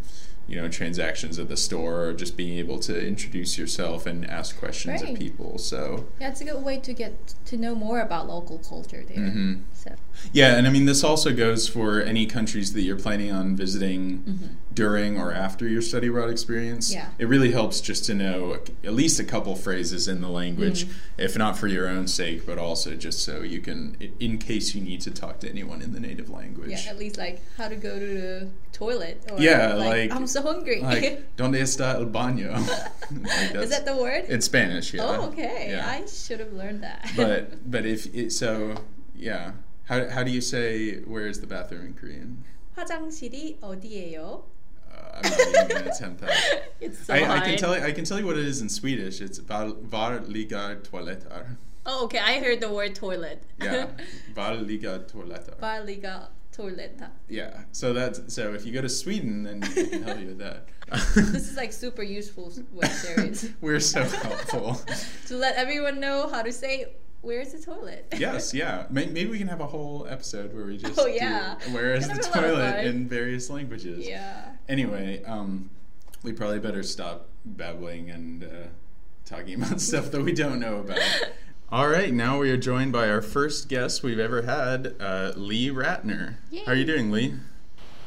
you 0.48 0.56
know 0.60 0.68
transactions 0.68 1.40
at 1.40 1.48
the 1.48 1.56
store 1.58 2.06
or 2.08 2.14
just 2.14 2.36
being 2.36 2.58
able 2.58 2.78
to 2.80 3.08
introduce 3.08 3.58
yourself 3.58 4.06
and 4.06 4.26
ask 4.30 4.58
questions 4.60 5.02
Right. 5.02 5.14
of 5.14 5.20
people 5.20 5.58
so 5.58 6.08
Yeah, 6.20 6.30
it's 6.30 6.42
a 6.42 6.46
good 6.46 6.64
way 6.64 6.78
to 6.80 6.94
get 6.94 7.34
to 7.46 7.58
know 7.58 7.74
more 7.76 8.02
about 8.02 8.28
local 8.28 8.58
culture 8.60 9.04
there. 9.08 9.30
hmm 9.30 9.54
So 9.74 9.96
yeah 10.34 10.56
and 10.58 10.68
i 10.68 10.70
mean 10.70 10.86
this 10.86 11.04
also 11.04 11.34
goes 11.34 11.68
for 11.70 12.02
any 12.02 12.26
countries 12.26 12.74
that 12.74 12.82
you're 12.82 13.00
planning 13.00 13.32
on 13.32 13.56
visiting 13.56 14.24
mhm 14.24 14.50
during 14.75 15.17
or 15.19 15.33
after 15.33 15.67
your 15.67 15.81
study 15.81 16.09
abroad 16.09 16.29
experience 16.29 16.93
Yeah. 16.93 17.09
it 17.19 17.29
really 17.29 17.51
helps 17.53 17.81
just 17.81 18.05
to 18.07 18.15
know 18.15 18.59
at 18.85 18.93
least 18.93 19.19
a 19.19 19.25
couple 19.25 19.57
phrases 19.57 20.07
in 20.07 20.21
the 20.21 20.29
language 20.29 20.85
Mhm. 20.85 20.93
if 21.17 21.37
not 21.39 21.57
for 21.57 21.67
your 21.67 21.89
own 21.89 22.07
sake 22.07 22.45
but 22.45 22.59
also 22.59 22.95
just 22.95 23.21
so 23.21 23.41
you 23.41 23.61
can 23.61 23.97
in 24.21 24.37
case 24.37 24.75
you 24.75 24.83
need 24.83 25.01
to 25.01 25.11
talk 25.11 25.41
to 25.41 25.49
anyone 25.49 25.81
in 25.81 25.93
the 25.95 26.01
native 26.01 26.29
language 26.29 26.71
yeah, 26.71 26.91
at 26.93 26.99
least 26.99 27.17
like 27.17 27.41
how 27.57 27.69
to 27.69 27.77
go 27.77 27.99
to 27.99 28.07
the 28.21 28.49
toilet. 28.73 29.17
Or 29.33 29.41
Yeah, 29.41 29.73
like- 29.75 30.13
I'm 30.13 30.27
so 30.27 30.43
hungry. 30.43 30.81
like 30.83 31.25
donde 31.37 31.57
está 31.57 31.95
el 31.95 32.07
baño 32.07 32.53
Like, 32.53 33.47
Is 33.47 33.53
that's- 33.53 33.71
that 33.71 33.87
the 33.87 33.97
word? 33.97 34.25
in 34.29 34.43
spanish 34.43 34.93
yeah 34.93 35.05
Oh, 35.09 35.29
okay. 35.33 35.69
Yeah. 35.71 35.89
I 35.89 36.05
should 36.07 36.41
have 36.41 36.53
learned 36.53 36.83
that. 36.83 37.01
but 37.17 37.65
but 37.71 37.87
if 37.87 38.13
it, 38.15 38.31
so 38.31 38.77
yeah 39.17 39.53
how, 39.89 40.07
how 40.11 40.23
do 40.23 40.31
you 40.31 40.43
say 40.43 41.01
where 41.09 41.27
is 41.27 41.41
the 41.41 41.47
bathroom 41.47 41.87
in 41.87 41.95
korean 41.95 42.45
화장실이 42.77 43.57
어디예요? 43.63 44.43
I'm 45.16 45.30
not 45.30 45.40
even 45.72 45.84
to 45.84 45.92
attempt 45.92 46.22
that 46.22 46.64
It's 46.82 47.06
so 47.06 47.14
I, 47.14 47.38
I 47.38 47.40
can 47.42 47.58
tell 47.58 47.78
you, 47.78 47.84
I 47.84 47.92
can 47.92 48.06
tell 48.06 48.20
you 48.20 48.26
what 48.26 48.38
it 48.40 48.46
is 48.46 48.60
in 48.62 48.68
Swedish. 48.68 49.22
It's 49.22 49.38
var, 49.38 49.68
var 49.94 50.20
liga 50.22 50.78
toaletter. 50.82 51.46
Oh, 51.86 52.06
okay. 52.06 52.18
I 52.18 52.40
heard 52.40 52.60
the 52.60 52.72
word 52.74 52.96
toilet. 52.96 53.44
Yeah, 53.62 53.86
var 54.36 54.56
liga 54.56 54.94
toaletter. 55.12 55.56
Varliga 55.60 56.30
toiletta. 56.52 57.10
Yeah. 57.30 57.62
So 57.72 57.94
that's 57.94 58.34
so 58.34 58.54
if 58.56 58.66
you 58.66 58.74
go 58.74 58.82
to 58.82 58.90
Sweden, 58.90 59.44
then 59.44 59.64
I 59.64 59.68
can 59.68 60.04
help 60.04 60.20
you 60.20 60.28
with 60.34 60.40
that. 60.40 60.66
This 61.36 61.48
is 61.52 61.56
like 61.56 61.72
super 61.72 62.04
useful 62.04 62.52
web 62.74 62.92
series 62.92 63.52
We're 63.62 63.80
so 63.80 64.02
helpful. 64.04 64.82
to 65.28 65.36
let 65.38 65.56
everyone 65.56 66.00
know 66.00 66.28
how 66.34 66.42
to 66.42 66.52
say 66.52 66.88
where's 67.22 67.52
the 67.54 67.60
toilet. 67.60 68.06
yes, 68.18 68.54
yeah. 68.54 68.86
May- 68.90 69.08
Maybe 69.08 69.30
we 69.30 69.38
can 69.38 69.48
have 69.48 69.62
a 69.62 69.68
whole 69.68 70.06
episode 70.10 70.54
where 70.54 70.66
we 70.66 70.78
just 70.78 71.00
Oh, 71.00 71.06
do 71.06 71.12
yeah. 71.12 71.56
where 71.72 71.94
is 71.96 72.08
the 72.08 72.16
Gonna 72.16 72.22
be 72.22 72.28
a 72.28 72.32
lot 72.54 72.64
of 72.64 72.72
toilet 72.74 72.86
in 72.86 73.08
various 73.08 73.50
languages. 73.50 74.08
Yeah. 74.08 74.50
Anyway, 74.70 75.24
um, 75.26 75.70
we 76.24 76.32
probably 76.34 76.60
better 76.60 76.84
stop 76.84 77.28
babbling 77.46 78.10
and 78.12 78.44
uh, 78.44 78.48
talking 79.26 79.56
about 79.62 79.80
stuff 79.90 80.12
that 80.12 80.22
we 80.22 80.32
don't 80.34 80.60
know 80.60 80.78
about. 80.78 81.00
All 81.72 81.88
right, 81.88 82.14
now 82.14 82.38
we 82.40 82.52
are 82.52 82.58
joined 82.58 82.92
by 82.92 83.10
our 83.10 83.22
first 83.22 83.70
guest 83.70 84.04
we've 84.04 84.20
ever 84.20 84.42
had, 84.42 84.94
uh, 85.00 85.32
Lee 85.38 85.70
Ratner. 85.70 86.36
How 86.66 86.74
are 86.74 86.76
you 86.76 86.84
doing, 86.84 87.12
Lee? 87.12 87.36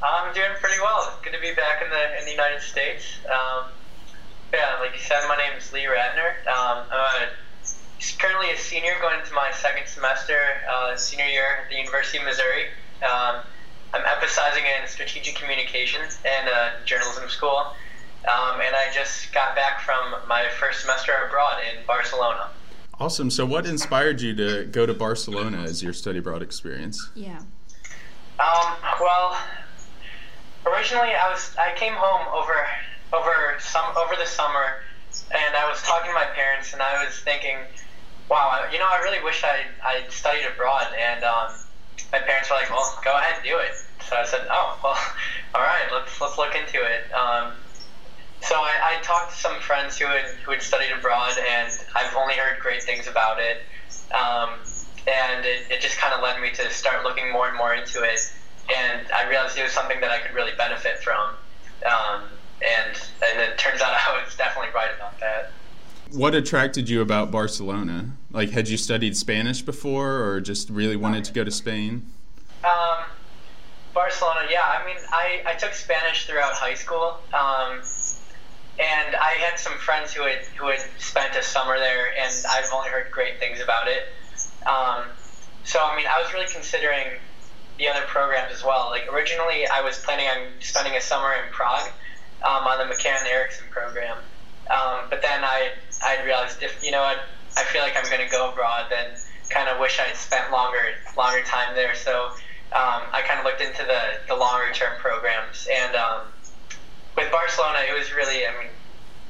I'm 0.02 0.34
doing 0.34 0.50
pretty 0.60 0.78
well. 0.82 1.18
Good 1.24 1.32
to 1.32 1.40
be 1.40 1.54
back 1.54 1.82
in 1.82 1.88
the 1.88 2.18
in 2.18 2.24
the 2.26 2.30
United 2.30 2.60
States. 2.60 3.04
Um, 3.24 3.70
Yeah, 4.52 4.76
like 4.80 4.92
you 4.92 5.00
said, 5.00 5.26
my 5.28 5.36
name 5.36 5.56
is 5.56 5.72
Lee 5.72 5.86
Ratner. 5.86 6.46
Um, 6.46 6.84
I'm 6.92 7.22
a, 7.22 7.28
currently 8.12 8.50
a 8.50 8.58
senior 8.58 8.94
going 9.00 9.20
into 9.20 9.32
my 9.32 9.50
second 9.52 9.86
semester, 9.86 10.38
uh, 10.72 10.96
senior 10.96 11.26
year 11.26 11.64
at 11.64 11.70
the 11.70 11.76
University 11.76 12.18
of 12.18 12.24
Missouri. 12.24 12.66
Um, 13.02 13.42
I'm 13.92 14.02
emphasizing 14.16 14.64
in 14.64 14.88
strategic 14.88 15.36
communications 15.36 16.18
and 16.24 16.48
uh, 16.48 16.70
journalism 16.84 17.28
school. 17.28 17.74
Um, 18.26 18.60
and 18.60 18.74
I 18.74 18.92
just 18.92 19.32
got 19.32 19.54
back 19.54 19.80
from 19.82 20.14
my 20.26 20.46
first 20.58 20.80
semester 20.80 21.12
abroad 21.26 21.60
in 21.70 21.84
Barcelona. 21.86 22.48
Awesome. 22.98 23.30
So, 23.30 23.44
what 23.44 23.66
inspired 23.66 24.20
you 24.20 24.34
to 24.36 24.64
go 24.66 24.86
to 24.86 24.94
Barcelona 24.94 25.58
as 25.58 25.82
your 25.82 25.92
study 25.92 26.20
abroad 26.20 26.42
experience? 26.42 27.10
Yeah. 27.14 27.40
Um, 28.38 28.74
well, 29.00 29.36
originally 30.66 31.14
I 31.14 31.30
was 31.30 31.54
I 31.58 31.74
came 31.76 31.92
home 31.92 32.26
over 32.32 32.54
over 33.12 33.58
some 33.60 33.84
over 33.96 34.14
the 34.18 34.26
summer, 34.26 34.82
and 35.30 35.56
I 35.56 35.68
was 35.68 35.82
talking 35.82 36.08
to 36.08 36.14
my 36.14 36.26
parents, 36.34 36.72
and 36.72 36.80
I 36.80 37.04
was 37.04 37.14
thinking, 37.20 37.56
wow, 38.30 38.66
you 38.72 38.78
know, 38.78 38.88
I 38.90 39.00
really 39.02 39.22
wish 39.22 39.42
I 39.44 39.64
I 39.84 40.08
studied 40.08 40.46
abroad, 40.46 40.86
and 40.98 41.24
um, 41.24 41.52
my 42.12 42.18
parents 42.20 42.50
were 42.50 42.56
like, 42.56 42.70
well, 42.70 42.98
go 43.04 43.16
ahead, 43.16 43.36
and 43.36 43.44
do 43.44 43.58
it. 43.58 43.72
So 44.08 44.16
I 44.16 44.24
said, 44.24 44.46
oh, 44.50 44.78
well, 44.82 44.98
all 45.54 45.62
right, 45.62 45.88
let's 45.92 46.20
let's 46.20 46.38
look 46.38 46.54
into 46.54 46.82
it. 46.82 47.12
Um, 47.12 47.52
so 48.40 48.56
I, 48.56 48.98
I 48.98 49.02
talked 49.02 49.32
to 49.32 49.36
some 49.36 49.58
friends 49.60 49.96
who 49.98 50.06
had 50.06 50.26
who 50.44 50.52
had 50.52 50.62
studied 50.62 50.92
abroad, 50.92 51.32
and 51.38 51.72
I've 51.94 52.14
only 52.16 52.34
heard 52.34 52.60
great 52.60 52.82
things 52.82 53.06
about 53.06 53.40
it. 53.40 53.62
Um, 54.12 54.60
and 55.06 55.44
it, 55.44 55.70
it 55.70 55.80
just 55.80 55.98
kind 55.98 56.14
of 56.14 56.22
led 56.22 56.40
me 56.40 56.50
to 56.50 56.70
start 56.70 57.04
looking 57.04 57.30
more 57.30 57.48
and 57.48 57.56
more 57.56 57.74
into 57.74 58.02
it. 58.02 58.20
And 58.74 59.06
I 59.12 59.28
realized 59.28 59.58
it 59.58 59.62
was 59.62 59.72
something 59.72 60.00
that 60.00 60.10
I 60.10 60.18
could 60.20 60.34
really 60.34 60.52
benefit 60.56 60.98
from. 61.00 61.36
Um, 61.84 62.24
and 62.64 62.96
and 63.28 63.40
it 63.40 63.58
turns 63.58 63.80
out 63.80 63.92
I 64.08 64.22
was 64.24 64.34
definitely 64.36 64.72
right 64.74 64.90
about 64.96 65.18
that. 65.20 65.52
What 66.10 66.34
attracted 66.34 66.88
you 66.88 67.00
about 67.00 67.30
Barcelona? 67.30 68.12
Like, 68.30 68.50
had 68.50 68.68
you 68.68 68.76
studied 68.76 69.16
Spanish 69.16 69.62
before, 69.62 70.22
or 70.22 70.40
just 70.40 70.70
really 70.70 70.96
wanted 70.96 71.24
to 71.24 71.32
go 71.32 71.44
to 71.44 71.50
Spain? 71.50 72.06
Um, 72.62 73.04
Barcelona, 73.92 74.46
yeah. 74.50 74.62
I 74.62 74.84
mean, 74.86 74.96
I, 75.12 75.42
I 75.46 75.54
took 75.54 75.72
Spanish 75.72 76.26
throughout 76.26 76.52
high 76.52 76.74
school, 76.74 77.18
um, 77.32 77.82
and 78.78 79.16
I 79.16 79.36
had 79.38 79.58
some 79.58 79.74
friends 79.74 80.12
who 80.12 80.22
had 80.22 80.44
who 80.56 80.66
had 80.68 80.80
spent 80.98 81.36
a 81.36 81.42
summer 81.42 81.78
there, 81.78 82.08
and 82.18 82.32
I've 82.50 82.70
only 82.72 82.88
heard 82.90 83.10
great 83.10 83.38
things 83.38 83.60
about 83.60 83.86
it. 83.88 84.08
Um, 84.66 85.04
so, 85.64 85.78
I 85.80 85.96
mean, 85.96 86.06
I 86.06 86.20
was 86.22 86.32
really 86.32 86.48
considering 86.52 87.18
the 87.78 87.88
other 87.88 88.02
programs 88.06 88.52
as 88.52 88.64
well. 88.64 88.88
Like 88.90 89.12
originally, 89.12 89.66
I 89.66 89.80
was 89.80 89.98
planning 89.98 90.26
on 90.26 90.48
spending 90.60 90.94
a 90.94 91.00
summer 91.00 91.32
in 91.34 91.52
Prague 91.52 91.88
um, 92.42 92.66
on 92.66 92.78
the 92.78 92.92
McCann 92.92 93.24
Erickson 93.26 93.66
program, 93.70 94.18
um, 94.70 95.06
but 95.10 95.22
then 95.22 95.44
I 95.44 95.70
I 96.04 96.22
realized 96.24 96.62
if 96.62 96.82
you 96.84 96.90
know 96.90 97.02
what 97.02 97.18
I 97.56 97.64
feel 97.64 97.82
like 97.82 97.96
I'm 97.96 98.08
going 98.10 98.24
to 98.24 98.30
go 98.30 98.50
abroad, 98.50 98.86
then 98.90 99.16
kind 99.50 99.68
of 99.68 99.78
wish 99.80 99.98
I'd 99.98 100.16
spent 100.16 100.50
longer 100.50 100.94
longer 101.16 101.42
time 101.44 101.74
there. 101.74 101.94
So 101.94 102.26
um, 102.72 103.02
I 103.12 103.22
kind 103.26 103.38
of 103.38 103.44
looked 103.44 103.60
into 103.60 103.84
the 103.84 104.20
the 104.28 104.36
longer 104.36 104.72
term 104.72 104.98
programs, 104.98 105.68
and 105.72 105.96
um, 105.96 106.20
with 107.16 107.30
Barcelona, 107.30 107.80
it 107.88 107.96
was 107.96 108.12
really 108.14 108.46
I 108.46 108.50
mean 108.58 108.70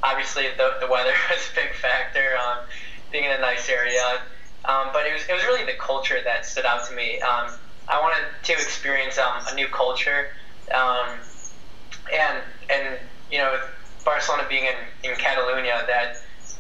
obviously 0.03 0.45
the 0.57 0.77
the 0.81 0.89
weather 0.89 1.15
was 1.31 1.49
a 1.53 1.55
big 1.55 1.75
factor. 1.75 2.37
Um, 2.37 2.67
being 3.15 3.25
in 3.25 3.31
a 3.31 3.41
nice 3.41 3.69
area. 3.69 4.21
Um, 4.65 4.89
but 4.93 5.07
it 5.07 5.13
was, 5.13 5.23
it 5.29 5.33
was 5.33 5.45
really 5.45 5.65
the 5.65 5.79
culture 5.79 6.19
that 6.25 6.45
stood 6.45 6.65
out 6.67 6.85
to 6.89 6.95
me. 6.97 7.21
Um, 7.21 7.53
I 7.87 8.01
wanted 8.01 8.27
to 8.43 8.53
experience 8.55 9.19
um, 9.19 9.41
a 9.47 9.55
new 9.55 9.69
culture, 9.69 10.29
and 10.73 12.43
and 12.71 12.99
you 13.31 13.39
know, 13.39 13.61
Barcelona 14.05 14.47
being 14.49 14.65
in, 14.65 15.11
in 15.11 15.17
Catalonia, 15.17 15.85
that 15.87 16.17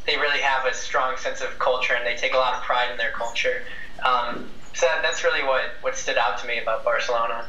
they 0.06 0.16
really 0.16 0.40
have 0.40 0.66
a 0.66 0.74
strong 0.74 1.16
sense 1.16 1.40
of 1.40 1.58
culture 1.58 1.94
and 1.94 2.06
they 2.06 2.16
take 2.16 2.34
a 2.34 2.36
lot 2.36 2.54
of 2.54 2.62
pride 2.62 2.90
in 2.90 2.96
their 2.96 3.12
culture. 3.12 3.62
Um, 4.04 4.48
so 4.74 4.86
that, 4.86 5.02
that's 5.02 5.24
really 5.24 5.42
what 5.44 5.62
what 5.80 5.96
stood 5.96 6.18
out 6.18 6.38
to 6.38 6.46
me 6.46 6.58
about 6.58 6.84
Barcelona. 6.84 7.46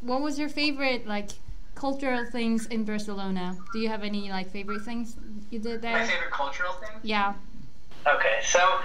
What 0.00 0.20
was 0.20 0.38
your 0.38 0.48
favorite 0.48 1.06
like 1.06 1.30
cultural 1.74 2.26
things 2.30 2.66
in 2.66 2.84
Barcelona? 2.84 3.56
Do 3.72 3.78
you 3.78 3.88
have 3.88 4.02
any 4.02 4.30
like 4.30 4.50
favorite 4.50 4.82
things 4.82 5.16
you 5.50 5.58
did 5.58 5.82
there? 5.82 5.92
My 5.92 6.06
favorite 6.06 6.30
cultural 6.30 6.72
thing? 6.74 6.90
Yeah. 7.02 7.34
Okay, 8.06 8.40
so 8.44 8.80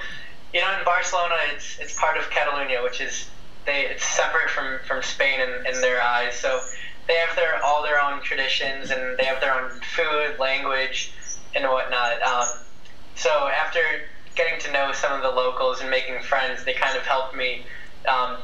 you 0.53 0.61
know, 0.61 0.77
in 0.77 0.85
Barcelona, 0.85 1.35
it's 1.53 1.77
it's 1.79 1.99
part 1.99 2.17
of 2.17 2.29
Catalonia, 2.29 2.81
which 2.81 3.01
is 3.01 3.29
they 3.65 3.85
it's 3.87 4.05
separate 4.05 4.49
from 4.49 4.79
from 4.87 5.03
Spain 5.03 5.39
in, 5.39 5.75
in 5.75 5.81
their 5.81 6.01
eyes. 6.01 6.35
So 6.35 6.61
they 7.07 7.15
have 7.15 7.35
their 7.35 7.63
all 7.63 7.83
their 7.83 7.99
own 8.01 8.21
traditions 8.21 8.91
and 8.91 9.17
they 9.17 9.25
have 9.25 9.41
their 9.41 9.53
own 9.53 9.69
food, 9.81 10.39
language, 10.39 11.13
and 11.55 11.65
whatnot. 11.65 12.21
Um, 12.21 12.47
so 13.15 13.29
after 13.29 13.79
getting 14.35 14.59
to 14.61 14.71
know 14.71 14.91
some 14.91 15.13
of 15.13 15.21
the 15.21 15.29
locals 15.29 15.81
and 15.81 15.89
making 15.89 16.21
friends, 16.21 16.65
they 16.65 16.73
kind 16.73 16.97
of 16.97 17.03
helped 17.03 17.35
me 17.35 17.65
um, 18.07 18.37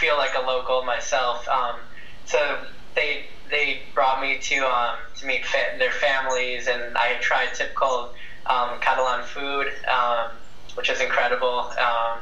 feel 0.00 0.16
like 0.16 0.34
a 0.34 0.40
local 0.40 0.82
myself. 0.82 1.46
Um, 1.48 1.76
so 2.24 2.64
they 2.94 3.26
they 3.50 3.82
brought 3.94 4.20
me 4.20 4.38
to 4.38 4.66
um, 4.66 4.96
to 5.16 5.26
meet 5.26 5.44
fa- 5.44 5.76
their 5.78 5.92
families, 5.92 6.66
and 6.66 6.96
I 6.96 7.14
tried 7.20 7.54
typical 7.54 8.14
um, 8.46 8.80
Catalan 8.80 9.24
food. 9.24 9.68
Um, 9.86 10.30
which 10.74 10.90
is 10.90 11.00
incredible. 11.00 11.60
Um, 11.70 12.20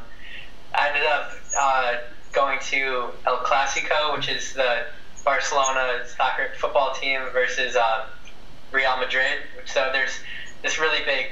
I 0.75 0.89
ended 0.89 1.05
up 1.05 1.33
uh, 1.59 1.97
going 2.33 2.59
to 2.71 3.11
El 3.27 3.39
Clasico, 3.39 4.17
which 4.17 4.29
is 4.29 4.53
the 4.55 4.87
Barcelona 5.25 6.05
soccer 6.07 6.51
football 6.59 6.95
team 6.95 7.21
versus 7.33 7.77
uh, 7.77 8.07
Real 8.73 8.97
Madrid. 8.97 9.39
So 9.65 9.91
there's 9.93 10.19
this 10.63 10.79
really 10.79 11.05
big 11.05 11.27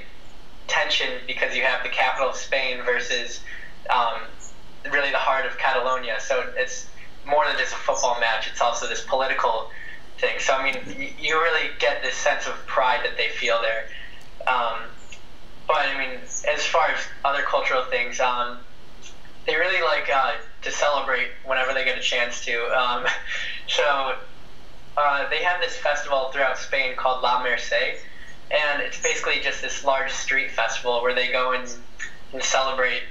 tension 0.67 1.09
because 1.27 1.55
you 1.55 1.63
have 1.63 1.83
the 1.83 1.89
capital 1.89 2.31
of 2.31 2.37
Spain 2.37 2.83
versus 2.85 3.41
um, 3.89 4.21
really 4.91 5.11
the 5.11 5.19
heart 5.19 5.47
of 5.47 5.59
Catalonia. 5.59 6.19
So 6.21 6.53
it's 6.57 6.87
more 7.27 7.47
than 7.47 7.57
just 7.59 7.73
a 7.73 7.77
football 7.77 8.19
match; 8.21 8.49
it's 8.51 8.61
also 8.61 8.87
this 8.89 9.03
political 9.03 9.71
thing. 10.19 10.39
So 10.39 10.55
I 10.55 10.63
mean, 10.63 11.15
you 11.19 11.41
really 11.41 11.71
get 11.79 12.03
this 12.03 12.15
sense 12.15 12.47
of 12.47 12.55
pride 12.67 13.01
that 13.05 13.17
they 13.17 13.29
feel 13.29 13.61
there. 13.61 13.87
Um, 14.47 14.81
but 15.67 15.87
I 15.89 15.99
mean, 15.99 16.19
as 16.21 16.67
far 16.67 16.89
as 16.89 17.01
other 17.25 17.43
cultural 17.43 17.85
things, 17.85 18.21
um, 18.21 18.59
they 19.47 19.57
really 19.57 19.83
like 19.83 20.11
uh, 20.13 20.33
to 20.63 20.71
celebrate 20.71 21.29
whenever 21.45 21.73
they 21.73 21.85
get 21.85 21.99
a 21.99 22.03
chance 22.03 22.45
to. 22.45 22.65
Um, 22.77 23.07
so 23.69 24.17
uh, 25.01 25.29
they 25.29 25.43
have 25.43 25.61
this 25.61 25.77
festival 25.77 26.31
throughout 26.33 26.59
Spain 26.59 26.97
called 26.97 27.23
La 27.23 27.43
Merced, 27.43 27.73
and 28.51 28.83
it's 28.83 29.01
basically 29.01 29.41
just 29.43 29.63
this 29.63 29.85
large 29.85 30.11
street 30.11 30.51
festival 30.51 31.03
where 31.03 31.15
they 31.15 31.31
go 31.31 31.53
and, 31.53 31.69
and 32.33 32.43
celebrate 32.43 33.03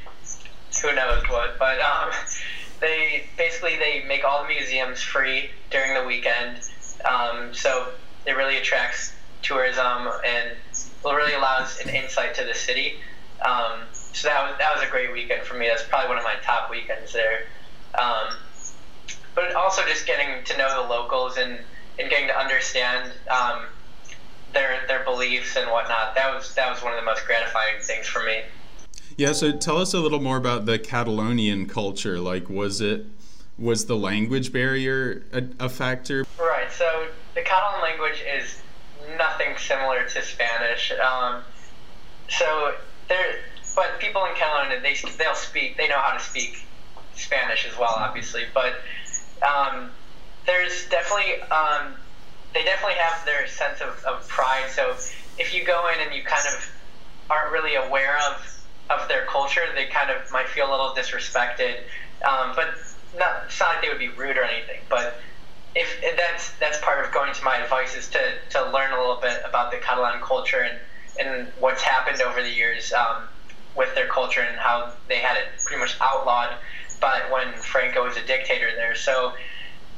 who 0.81 0.93
knows 0.93 1.23
what. 1.29 1.57
But 1.59 1.79
um, 1.79 2.11
they 2.79 3.27
basically 3.37 3.77
they 3.77 4.03
make 4.07 4.23
all 4.23 4.43
the 4.43 4.47
museums 4.47 5.01
free 5.01 5.51
during 5.69 5.93
the 5.93 6.03
weekend, 6.03 6.61
um, 7.09 7.53
so 7.53 7.91
it 8.25 8.33
really 8.33 8.57
attracts 8.57 9.13
tourism 9.41 10.09
and 10.25 10.57
really 11.03 11.33
allows 11.33 11.79
an 11.79 11.89
insight 11.89 12.35
to 12.35 12.43
the 12.43 12.53
city. 12.53 12.95
Um, 13.41 13.81
so 13.93 14.27
that 14.27 14.49
was 14.49 14.57
that 14.57 14.73
was 14.73 14.83
a 14.83 14.89
great 14.89 15.13
weekend 15.13 15.43
for 15.43 15.55
me. 15.55 15.67
That's 15.67 15.83
probably 15.83 16.09
one 16.09 16.17
of 16.17 16.23
my 16.23 16.35
top 16.43 16.69
weekends 16.69 17.13
there. 17.13 17.45
Um, 17.95 18.35
but 19.35 19.53
also 19.53 19.85
just 19.85 20.05
getting 20.05 20.43
to 20.43 20.57
know 20.57 20.83
the 20.83 20.89
locals 20.89 21.37
and, 21.37 21.59
and 21.99 22.09
getting 22.09 22.27
to 22.27 22.37
understand 22.37 23.11
um, 23.29 23.63
their 24.53 24.79
their 24.87 25.03
beliefs 25.03 25.55
and 25.55 25.69
whatnot. 25.69 26.15
That 26.15 26.33
was 26.33 26.53
that 26.55 26.71
was 26.71 26.81
one 26.83 26.93
of 26.93 26.99
the 26.99 27.05
most 27.05 27.25
gratifying 27.25 27.81
things 27.81 28.07
for 28.07 28.23
me. 28.23 28.41
Yeah. 29.17 29.33
So 29.33 29.51
tell 29.51 29.77
us 29.77 29.93
a 29.93 29.99
little 29.99 30.21
more 30.21 30.37
about 30.37 30.65
the 30.65 30.79
Catalonian 30.79 31.67
culture. 31.67 32.19
Like, 32.19 32.49
was 32.49 32.81
it 32.81 33.05
was 33.57 33.85
the 33.85 33.97
language 33.97 34.53
barrier 34.53 35.23
a, 35.33 35.43
a 35.59 35.69
factor? 35.69 36.25
Right. 36.39 36.71
So 36.71 37.07
the 37.35 37.41
Catalan 37.41 37.81
language 37.81 38.23
is 38.35 38.61
nothing 39.17 39.57
similar 39.57 40.05
to 40.07 40.21
Spanish. 40.21 40.93
Um, 40.93 41.43
so 42.29 42.75
there, 43.09 43.39
but 43.75 43.99
people 43.99 44.23
in 44.25 44.35
Catalonia, 44.35 44.79
they 44.81 44.95
they'll 45.17 45.35
speak, 45.35 45.77
they 45.77 45.87
know 45.87 45.99
how 45.99 46.17
to 46.17 46.23
speak 46.23 46.65
Spanish 47.15 47.67
as 47.69 47.77
well, 47.77 47.93
obviously. 47.95 48.43
But 48.53 48.75
um, 49.45 49.91
there's 50.45 50.87
definitely 50.89 51.41
um, 51.43 51.95
they 52.53 52.63
definitely 52.63 52.97
have 52.97 53.25
their 53.25 53.47
sense 53.47 53.81
of, 53.81 54.03
of 54.05 54.27
pride. 54.27 54.69
So 54.69 54.95
if 55.37 55.53
you 55.53 55.63
go 55.63 55.87
in 55.93 56.05
and 56.05 56.15
you 56.15 56.23
kind 56.23 56.45
of 56.47 56.71
aren't 57.29 57.51
really 57.51 57.75
aware 57.75 58.17
of 58.29 58.55
of 58.89 59.07
their 59.07 59.25
culture, 59.25 59.61
they 59.75 59.85
kind 59.85 60.09
of 60.09 60.31
might 60.31 60.47
feel 60.47 60.69
a 60.69 60.71
little 60.71 60.93
disrespected. 60.95 61.83
Um, 62.27 62.53
but 62.55 62.75
not, 63.17 63.43
it's 63.45 63.59
not 63.59 63.75
like 63.75 63.81
they 63.81 63.89
would 63.89 63.99
be 63.99 64.09
rude 64.09 64.37
or 64.37 64.43
anything. 64.43 64.81
But 64.89 65.19
if, 65.75 66.01
that's 66.17 66.51
that's 66.59 66.79
part 66.79 67.05
of 67.05 67.11
going 67.13 67.33
to 67.33 67.43
my 67.43 67.57
advice 67.57 67.95
is 67.95 68.07
to, 68.09 68.19
to 68.49 68.71
learn 68.71 68.91
a 68.91 68.97
little 68.97 69.19
bit 69.21 69.41
about 69.45 69.71
the 69.71 69.77
Catalan 69.77 70.21
culture 70.21 70.61
and, 70.61 70.79
and 71.19 71.47
what's 71.59 71.83
happened 71.83 72.21
over 72.21 72.41
the 72.41 72.49
years 72.49 72.91
um, 72.93 73.23
with 73.75 73.93
their 73.93 74.07
culture 74.07 74.41
and 74.41 74.57
how 74.57 74.91
they 75.07 75.19
had 75.19 75.37
it 75.37 75.45
pretty 75.63 75.79
much 75.79 75.95
outlawed 76.01 76.55
but 76.99 77.31
when 77.31 77.53
Franco 77.53 78.03
was 78.03 78.17
a 78.17 78.25
dictator 78.25 78.71
there. 78.75 78.95
So 78.95 79.33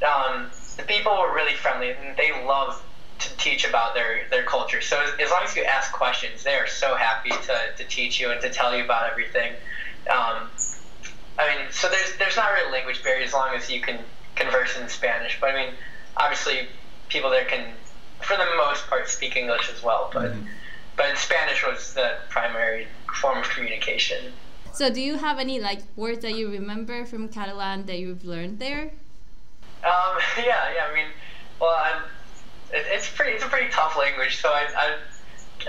um, 0.03 0.49
the 0.77 0.83
people 0.83 1.11
were 1.17 1.33
really 1.33 1.55
friendly 1.55 1.91
and 1.91 2.17
they 2.17 2.31
love 2.45 2.81
to 3.19 3.37
teach 3.37 3.67
about 3.67 3.93
their, 3.93 4.27
their 4.29 4.43
culture. 4.43 4.81
So 4.81 4.99
as, 4.99 5.09
as 5.19 5.29
long 5.29 5.43
as 5.43 5.55
you 5.55 5.63
ask 5.63 5.91
questions, 5.93 6.43
they 6.43 6.55
are 6.55 6.67
so 6.67 6.95
happy 6.95 7.29
to, 7.29 7.57
to 7.77 7.83
teach 7.87 8.19
you 8.19 8.31
and 8.31 8.41
to 8.41 8.49
tell 8.49 8.75
you 8.75 8.83
about 8.83 9.11
everything. 9.11 9.53
Um, 10.09 10.49
I 11.37 11.55
mean, 11.55 11.71
so 11.71 11.87
there's 11.87 12.17
there's 12.17 12.35
not 12.35 12.51
really 12.51 12.71
language 12.71 13.03
barrier 13.03 13.23
as 13.23 13.33
long 13.33 13.55
as 13.55 13.69
you 13.69 13.81
can 13.81 13.99
converse 14.35 14.77
in 14.77 14.89
Spanish. 14.89 15.37
But 15.39 15.51
I 15.51 15.65
mean, 15.65 15.73
obviously, 16.17 16.67
people 17.09 17.29
there 17.29 17.45
can, 17.45 17.73
for 18.21 18.35
the 18.35 18.45
most 18.57 18.87
part, 18.87 19.07
speak 19.07 19.35
English 19.35 19.69
as 19.73 19.83
well. 19.83 20.09
But 20.13 20.31
mm-hmm. 20.31 20.47
but 20.97 21.17
Spanish 21.17 21.65
was 21.65 21.93
the 21.93 22.17
primary 22.29 22.87
form 23.21 23.37
of 23.37 23.49
communication. 23.49 24.33
So, 24.73 24.89
do 24.89 25.01
you 25.01 25.17
have 25.17 25.37
any 25.37 25.59
like 25.59 25.81
words 25.95 26.21
that 26.21 26.33
you 26.33 26.49
remember 26.49 27.05
from 27.05 27.29
Catalan 27.29 27.85
that 27.85 27.99
you've 27.99 28.25
learned 28.25 28.59
there? 28.59 28.91
Um, 29.83 30.17
yeah, 30.37 30.73
yeah. 30.73 30.87
I 30.89 30.93
mean, 30.93 31.07
well, 31.59 31.75
I'm, 31.75 32.03
it, 32.73 32.85
it's 32.87 33.09
pretty. 33.09 33.33
It's 33.33 33.43
a 33.43 33.47
pretty 33.47 33.69
tough 33.71 33.97
language, 33.97 34.41
so 34.41 34.49
I, 34.49 34.67
I, 34.75 34.97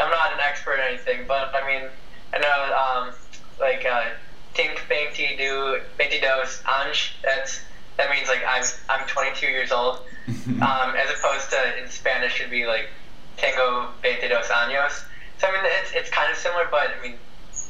I'm 0.00 0.10
not 0.10 0.32
an 0.32 0.40
expert 0.40 0.78
or 0.78 0.82
anything. 0.82 1.26
But 1.26 1.54
I 1.54 1.66
mean, 1.66 1.88
I 2.32 2.38
know 2.38 2.76
um, 2.76 3.14
like 3.60 3.84
uh, 3.84 4.10
Tink 4.54 4.78
Benti 4.88 5.36
do 5.36 5.80
Benti 5.98 6.20
dos 6.20 6.62
Anj. 6.64 7.12
That's 7.22 7.60
that 7.96 8.10
means 8.10 8.28
like 8.28 8.42
I'm 8.46 8.64
I'm 8.88 9.06
22 9.06 9.46
years 9.46 9.72
old, 9.72 9.96
um, 10.28 10.94
as 10.96 11.10
opposed 11.18 11.50
to 11.50 11.82
in 11.82 11.88
Spanish 11.88 12.34
should 12.34 12.50
be 12.50 12.66
like 12.66 12.88
Tengo 13.36 13.88
dos 14.02 14.48
años. 14.48 15.04
So 15.38 15.48
I 15.48 15.52
mean, 15.52 15.62
it's 15.80 15.92
it's 15.92 16.10
kind 16.10 16.30
of 16.30 16.38
similar, 16.38 16.66
but 16.70 16.90
I 16.98 17.02
mean, 17.02 17.16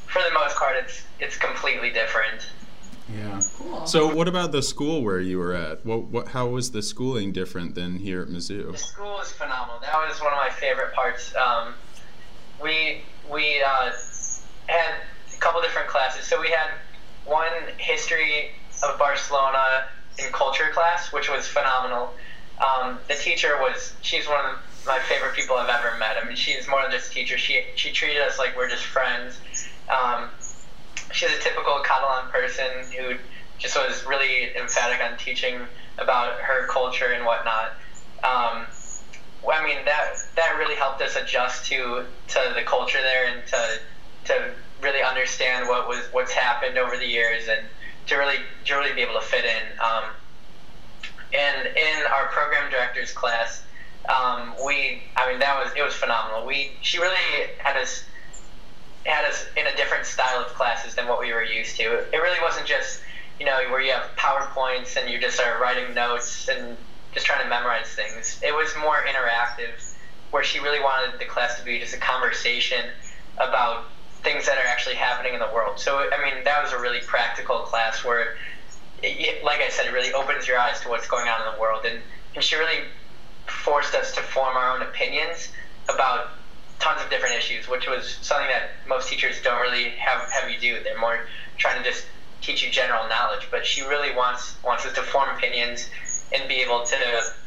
for 0.07 0.23
the 0.23 0.33
most 0.35 0.57
part, 0.57 0.77
it's 0.77 1.03
it's 1.19 1.37
completely 1.37 1.91
different. 1.91 2.47
Yeah. 3.15 3.41
Cool. 3.57 3.87
So, 3.87 4.15
what 4.15 4.29
about 4.29 4.53
the 4.53 4.63
school 4.63 5.03
where 5.03 5.21
you 5.21 5.39
were 5.39 5.53
at? 5.53 5.85
What, 5.85 6.05
what, 6.05 6.29
how 6.29 6.47
was 6.47 6.71
the 6.71 6.83
schooling 6.83 7.33
different 7.33 7.75
than 7.75 7.97
here 7.97 8.23
at 8.23 8.29
Mizzou? 8.29 8.73
The 8.73 8.79
school 8.79 9.15
was 9.15 9.31
phenomenal. 9.33 9.81
That 9.81 9.95
was 10.09 10.21
one 10.21 10.33
of 10.33 10.39
my 10.39 10.51
favorite 10.51 10.93
parts. 10.95 11.35
Um, 11.35 11.75
we 12.63 13.03
we 13.31 13.63
uh, 13.63 13.93
had 14.67 14.95
a 15.35 15.37
couple 15.39 15.61
different 15.61 15.89
classes. 15.89 16.25
So 16.27 16.41
we 16.41 16.51
had 16.51 16.71
one 17.25 17.53
history 17.79 18.51
of 18.83 18.99
Barcelona 18.99 19.87
in 20.19 20.33
culture 20.33 20.71
class, 20.73 21.13
which 21.13 21.31
was 21.31 21.47
phenomenal. 21.47 22.13
Um, 22.65 22.99
the 23.09 23.15
teacher 23.15 23.57
was 23.61 23.95
she's 24.03 24.27
one 24.29 24.45
of 24.45 24.59
my 24.87 24.99
favorite 25.01 25.35
people 25.35 25.57
I've 25.57 25.69
ever 25.69 25.97
met. 25.99 26.17
I 26.23 26.27
mean, 26.27 26.37
she's 26.37 26.69
more 26.69 26.83
than 26.83 26.91
just 26.91 27.11
a 27.11 27.15
teacher. 27.15 27.39
She 27.39 27.65
she 27.75 27.93
treated 27.93 28.23
us 28.23 28.39
like 28.39 28.57
we're 28.57 28.69
just 28.69 28.85
friends. 28.85 29.39
Um, 29.89 30.29
she's 31.13 31.31
a 31.31 31.39
typical 31.39 31.81
Catalan 31.85 32.31
person 32.31 32.71
who 32.97 33.17
just 33.59 33.77
was 33.77 34.05
really 34.05 34.55
emphatic 34.57 35.01
on 35.01 35.17
teaching 35.19 35.61
about 35.99 36.41
her 36.41 36.67
culture 36.67 37.13
and 37.13 37.25
whatnot. 37.25 37.73
Um, 38.25 38.67
I 39.51 39.65
mean 39.65 39.85
that 39.85 40.15
that 40.37 40.57
really 40.59 40.77
helped 40.77 41.03
us 41.03 41.17
adjust 41.17 41.67
to 41.67 42.07
to 42.29 42.53
the 42.55 42.63
culture 42.63 43.01
there 43.01 43.27
and 43.27 43.47
to 43.49 43.79
to 44.25 44.55
really 44.81 45.03
understand 45.03 45.69
what 45.69 45.89
was 45.89 46.05
what's 46.13 46.33
happened 46.33 46.79
over 46.79 46.97
the 46.97 47.07
years 47.07 47.49
and 47.49 47.67
to 48.07 48.17
really 48.17 48.39
to 48.65 48.75
really 48.75 48.95
be 48.95 49.01
able 49.01 49.15
to 49.15 49.27
fit 49.27 49.45
in. 49.45 49.79
Um, 49.79 50.05
and 51.35 51.67
in 51.67 52.07
our 52.13 52.27
program 52.27 52.71
directors 52.71 53.13
class, 53.13 53.63
um, 54.09 54.55
we 54.65 55.03
I 55.17 55.31
mean 55.31 55.41
that 55.41 55.63
was 55.63 55.73
it 55.77 55.83
was 55.83 55.95
phenomenal. 55.95 56.47
We 56.47 56.73
she 56.81 56.99
really 56.99 57.17
had 57.59 57.77
us 57.77 58.05
had 59.05 59.25
us 59.25 59.47
in 59.57 59.67
a 59.67 59.77
different 59.77 60.07
style 60.07 60.41
of 60.41 60.47
classes 60.55 60.95
than 60.95 61.09
what 61.09 61.21
we 61.21 61.33
were 61.33 61.45
used 61.45 61.77
to. 61.77 61.83
It 61.83 62.17
really 62.17 62.41
wasn't 62.43 62.67
just, 62.67 63.01
you 63.41 63.47
know, 63.47 63.57
where 63.71 63.81
you 63.81 63.93
have 63.93 64.11
PowerPoints 64.17 64.97
and 64.97 65.11
you 65.11 65.21
just 65.21 65.41
are 65.41 65.61
writing 65.61 65.95
notes 65.95 66.49
and 66.49 66.77
just 67.13 67.27
trying 67.27 67.43
to 67.43 67.49
memorize 67.49 67.89
things. 67.89 68.41
It 68.43 68.55
was 68.55 68.75
more 68.81 69.05
interactive, 69.07 69.93
where 70.31 70.43
she 70.43 70.61
really 70.61 70.81
wanted 70.81 71.21
the 71.21 71.27
class 71.27 71.59
to 71.59 71.65
be 71.65 71.79
just 71.79 71.95
a 71.95 71.99
conversation 71.99 72.87
about 73.39 73.85
things 74.23 74.47
that 74.47 74.57
are 74.57 74.67
actually 74.67 74.95
happening 74.95 75.35
in 75.35 75.41
the 75.41 75.51
world. 75.53 75.79
So, 75.79 75.99
I 75.99 76.23
mean, 76.23 76.45
that 76.45 76.63
was 76.63 76.73
a 76.73 76.79
really 76.79 77.01
practical 77.01 77.61
class 77.61 78.05
where, 78.05 78.37
it, 79.03 79.45
like 79.45 79.61
I 79.61 79.69
said, 79.69 79.87
it 79.87 79.93
really 79.93 80.13
opens 80.13 80.47
your 80.47 80.59
eyes 80.59 80.81
to 80.83 80.89
what's 80.89 81.07
going 81.07 81.29
on 81.29 81.47
in 81.47 81.53
the 81.53 81.61
world. 81.61 81.85
And, 81.85 82.01
and 82.35 82.43
she 82.43 82.57
really 82.57 82.85
forced 83.47 83.95
us 83.95 84.15
to 84.15 84.23
form 84.23 84.57
our 84.57 84.77
own 84.77 84.83
opinions 84.83 85.51
about 85.89 86.31
tons 86.83 87.01
of 87.01 87.09
different 87.09 87.37
issues, 87.37 87.69
which 87.69 87.89
was 87.89 88.19
something 88.21 88.49
that 88.49 88.71
most 88.87 89.09
teachers 89.09 89.41
don't 89.41 89.61
really 89.61 89.91
have 89.91 90.29
have 90.31 90.51
you 90.51 90.59
do. 90.59 90.83
They're 90.83 90.99
more 90.99 91.27
trying 91.57 91.83
to 91.83 91.89
just 91.89 92.07
teach 92.41 92.65
you 92.65 92.71
general 92.71 93.09
knowledge, 93.09 93.47
but 93.51 93.65
she 93.65 93.83
really 93.83 94.15
wants 94.15 94.57
wants 94.65 94.85
us 94.85 94.93
to 94.95 95.03
form 95.03 95.31
opinions 95.31 95.89
and 96.35 96.49
be 96.49 96.57
able 96.57 96.85
to 96.85 96.97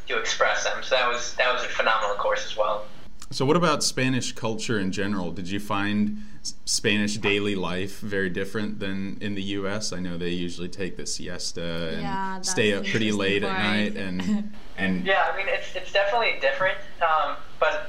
to 0.08 0.18
express 0.18 0.64
them. 0.64 0.82
So 0.82 0.96
that 0.96 1.08
was 1.08 1.34
that 1.34 1.52
was 1.52 1.62
a 1.64 1.68
phenomenal 1.68 2.16
course 2.16 2.46
as 2.46 2.56
well. 2.56 2.86
So 3.30 3.44
what 3.44 3.56
about 3.56 3.82
Spanish 3.82 4.32
culture 4.32 4.78
in 4.78 4.92
general? 4.92 5.32
Did 5.32 5.50
you 5.50 5.58
find 5.58 6.22
Spanish 6.64 7.16
daily 7.16 7.56
life 7.56 7.98
very 7.98 8.30
different 8.30 8.78
than 8.78 9.18
in 9.20 9.34
the 9.34 9.42
U.S.? 9.42 9.92
I 9.92 9.98
know 9.98 10.16
they 10.16 10.30
usually 10.30 10.68
take 10.68 10.96
the 10.96 11.06
siesta 11.06 11.88
and 11.88 12.02
yeah, 12.02 12.40
stay 12.42 12.72
up 12.72 12.86
pretty 12.86 13.10
late 13.10 13.42
part. 13.42 13.54
at 13.54 13.62
night, 13.62 13.96
and 13.96 14.52
and 14.78 15.04
yeah, 15.06 15.30
I 15.32 15.36
mean 15.36 15.46
it's 15.48 15.74
it's 15.74 15.92
definitely 15.92 16.38
different, 16.40 16.78
um, 17.02 17.36
but 17.58 17.74
I 17.74 17.76
wouldn't 17.76 17.85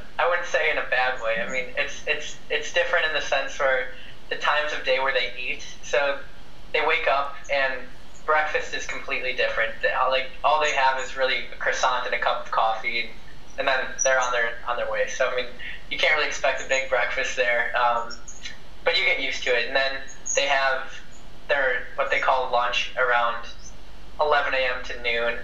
say 0.52 0.72
in 0.72 0.78
a 0.78 0.86
bad 0.90 1.22
way. 1.22 1.36
I 1.42 1.50
mean 1.52 1.74
it's 1.78 2.04
it's 2.08 2.38
it's 2.50 2.74
different 2.74 3.06
in 3.06 3.14
the 3.14 3.22
sense 3.22 3.58
where 3.60 3.90
the 4.30 4.36
times 4.38 4.74
of 4.74 4.84
day 4.84 5.00
where 5.00 5.14
they 5.14 5.32
eat. 5.40 5.64
So 5.84 6.20
they 6.74 6.82
wake 6.86 7.08
up 7.08 7.36
and 7.52 7.82
breakfast 8.26 8.74
is 8.74 8.86
completely 8.86 9.34
different. 9.34 9.72
They, 9.82 9.90
like 10.10 10.30
all 10.44 10.60
they 10.60 10.74
have 10.74 11.00
is 11.00 11.16
really 11.16 11.46
a 11.54 11.56
croissant 11.58 12.06
and 12.06 12.14
a 12.14 12.20
cup 12.20 12.46
of 12.46 12.52
coffee, 12.52 13.10
and 13.58 13.68
then 13.68 13.80
they're 14.04 14.20
on 14.20 14.32
their 14.32 14.52
on 14.68 14.78
their 14.78 14.92
way. 14.92 15.08
So 15.08 15.30
I 15.30 15.36
mean 15.36 15.46
you 15.90 15.98
can't 15.98 16.16
really 16.16 16.28
expect 16.28 16.62
a 16.62 16.68
big 16.68 16.90
breakfast 16.90 17.36
there. 17.36 17.72
Um, 17.78 18.14
but 18.88 18.98
you 18.98 19.04
get 19.04 19.20
used 19.22 19.44
to 19.44 19.50
it. 19.50 19.68
And 19.68 19.76
then 19.76 19.92
they 20.36 20.48
have 20.48 20.90
their 21.50 21.88
what 21.96 22.10
they 22.10 22.20
call 22.20 22.50
lunch 22.52 22.94
around 22.98 23.46
11 24.22 24.54
a.m. 24.54 24.84
to 24.86 25.02
noon. 25.02 25.40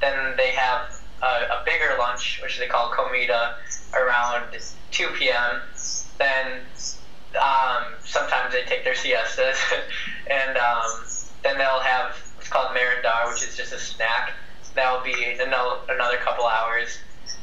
Then 0.00 0.34
they 0.38 0.52
have 0.52 0.90
a, 1.22 1.60
a 1.60 1.62
bigger 1.66 1.96
lunch, 1.98 2.40
which 2.42 2.58
they 2.58 2.66
call 2.66 2.90
comida, 2.90 3.56
around 3.94 4.56
2 4.90 5.08
p.m. 5.18 5.60
Then 6.18 6.62
um, 7.40 7.94
sometimes 8.04 8.52
they 8.52 8.62
take 8.64 8.84
their 8.84 8.94
siestas, 8.94 9.58
and 10.30 10.56
um, 10.56 11.04
then 11.42 11.58
they'll 11.58 11.80
have 11.80 12.16
what's 12.36 12.48
called 12.48 12.76
merendar, 12.76 13.32
which 13.32 13.42
is 13.42 13.56
just 13.56 13.72
a 13.72 13.78
snack. 13.78 14.32
That'll 14.74 15.04
be 15.04 15.38
another, 15.40 15.80
another 15.88 16.16
couple 16.18 16.46
hours. 16.46 16.98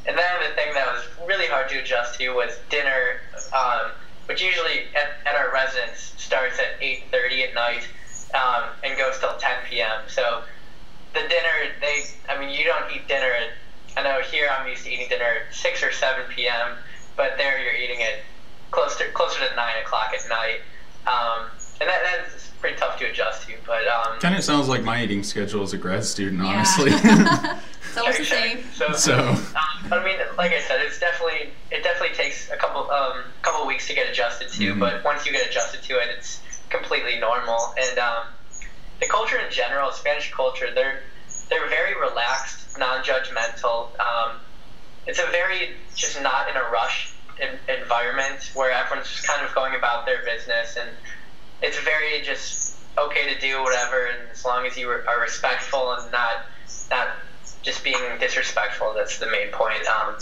And 0.05 0.17
then 0.17 0.31
the 0.47 0.55
thing 0.55 0.73
that 0.73 0.85
was 0.87 1.03
really 1.27 1.47
hard 1.47 1.69
to 1.69 1.79
adjust 1.79 2.19
to 2.19 2.29
was 2.29 2.57
dinner. 2.69 3.21
Um, 3.53 3.91
which 4.25 4.41
usually 4.41 4.87
at, 4.95 5.27
at 5.27 5.35
our 5.35 5.51
residence 5.53 6.13
starts 6.17 6.59
at 6.59 6.79
8.30 6.79 7.49
at 7.49 7.53
night 7.53 7.87
um, 8.33 8.69
and 8.83 8.97
goes 8.97 9.19
till 9.19 9.35
10 9.37 9.51
p.m. 9.69 10.01
So 10.07 10.43
the 11.13 11.21
dinner, 11.21 11.75
they, 11.81 12.03
I 12.29 12.39
mean, 12.39 12.49
you 12.49 12.65
don't 12.65 12.91
eat 12.91 13.07
dinner 13.07 13.27
at, 13.27 13.49
I 13.95 14.03
know 14.03 14.21
here 14.21 14.49
I'm 14.51 14.67
used 14.67 14.85
to 14.85 14.91
eating 14.91 15.09
dinner 15.09 15.25
at 15.47 15.55
6 15.55 15.83
or 15.83 15.91
7 15.91 16.25
p.m., 16.29 16.77
but 17.15 17.37
there 17.37 17.61
you're 17.63 17.75
eating 17.75 17.99
it 17.99 18.19
closer, 18.71 19.05
closer 19.13 19.47
to 19.47 19.55
9 19.55 19.83
o'clock 19.83 20.13
at 20.13 20.27
night. 20.29 20.61
Um, 21.05 21.49
and 21.79 21.89
that, 21.89 22.01
that's 22.03 22.47
pretty 22.59 22.77
tough 22.77 22.97
to 22.99 23.09
adjust 23.09 23.47
to, 23.47 23.53
but... 23.65 23.87
Um, 23.87 24.19
kind 24.19 24.35
of 24.35 24.43
sounds 24.43 24.67
like 24.67 24.83
my 24.83 25.03
eating 25.03 25.23
schedule 25.23 25.63
as 25.63 25.73
a 25.73 25.77
grad 25.77 26.03
student, 26.03 26.43
yeah. 26.43 26.49
honestly. 26.49 27.59
It's 27.93 27.97
always 28.01 28.17
the 28.17 28.25
same. 28.25 28.63
So, 28.73 28.91
so. 28.93 29.19
Um, 29.19 29.45
but 29.87 29.99
I 29.99 30.03
mean, 30.03 30.17
like 30.37 30.51
I 30.51 30.59
said, 30.61 30.81
it's 30.81 30.99
definitely 30.99 31.51
it 31.69 31.83
definitely 31.83 32.15
takes 32.15 32.49
a 32.49 32.57
couple 32.57 32.89
um 32.89 33.23
couple 33.43 33.67
weeks 33.67 33.87
to 33.87 33.93
get 33.93 34.09
adjusted 34.09 34.49
to. 34.49 34.71
Mm-hmm. 34.71 34.79
But 34.79 35.03
once 35.03 35.25
you 35.25 35.31
get 35.31 35.47
adjusted 35.47 35.83
to 35.83 35.99
it, 35.99 36.07
it's 36.17 36.41
completely 36.69 37.19
normal. 37.19 37.73
And 37.77 37.99
um, 37.99 38.25
the 38.99 39.07
culture 39.07 39.37
in 39.37 39.51
general, 39.51 39.91
Spanish 39.91 40.31
culture, 40.31 40.69
they're 40.73 41.01
they're 41.49 41.69
very 41.69 41.99
relaxed, 41.99 42.77
non-judgmental. 42.77 43.99
Um, 43.99 44.39
it's 45.05 45.19
a 45.19 45.27
very 45.31 45.75
just 45.95 46.21
not 46.21 46.49
in 46.49 46.55
a 46.55 46.63
rush 46.71 47.13
in, 47.41 47.49
environment 47.81 48.51
where 48.53 48.71
everyone's 48.71 49.09
just 49.09 49.27
kind 49.27 49.45
of 49.45 49.53
going 49.53 49.75
about 49.75 50.05
their 50.05 50.23
business, 50.23 50.77
and 50.77 50.89
it's 51.61 51.77
very 51.79 52.21
just 52.23 52.75
okay 52.97 53.33
to 53.33 53.39
do 53.39 53.61
whatever, 53.63 54.07
and 54.07 54.29
as 54.31 54.45
long 54.45 54.65
as 54.65 54.77
you 54.77 54.89
are 54.89 55.21
respectful 55.21 55.93
and 55.93 56.11
not 56.11 56.45
not 56.89 57.09
just 57.61 57.83
being 57.83 57.99
disrespectful. 58.19 58.93
That's 58.95 59.17
the 59.19 59.27
main 59.27 59.49
point. 59.51 59.85
Um, 59.87 60.17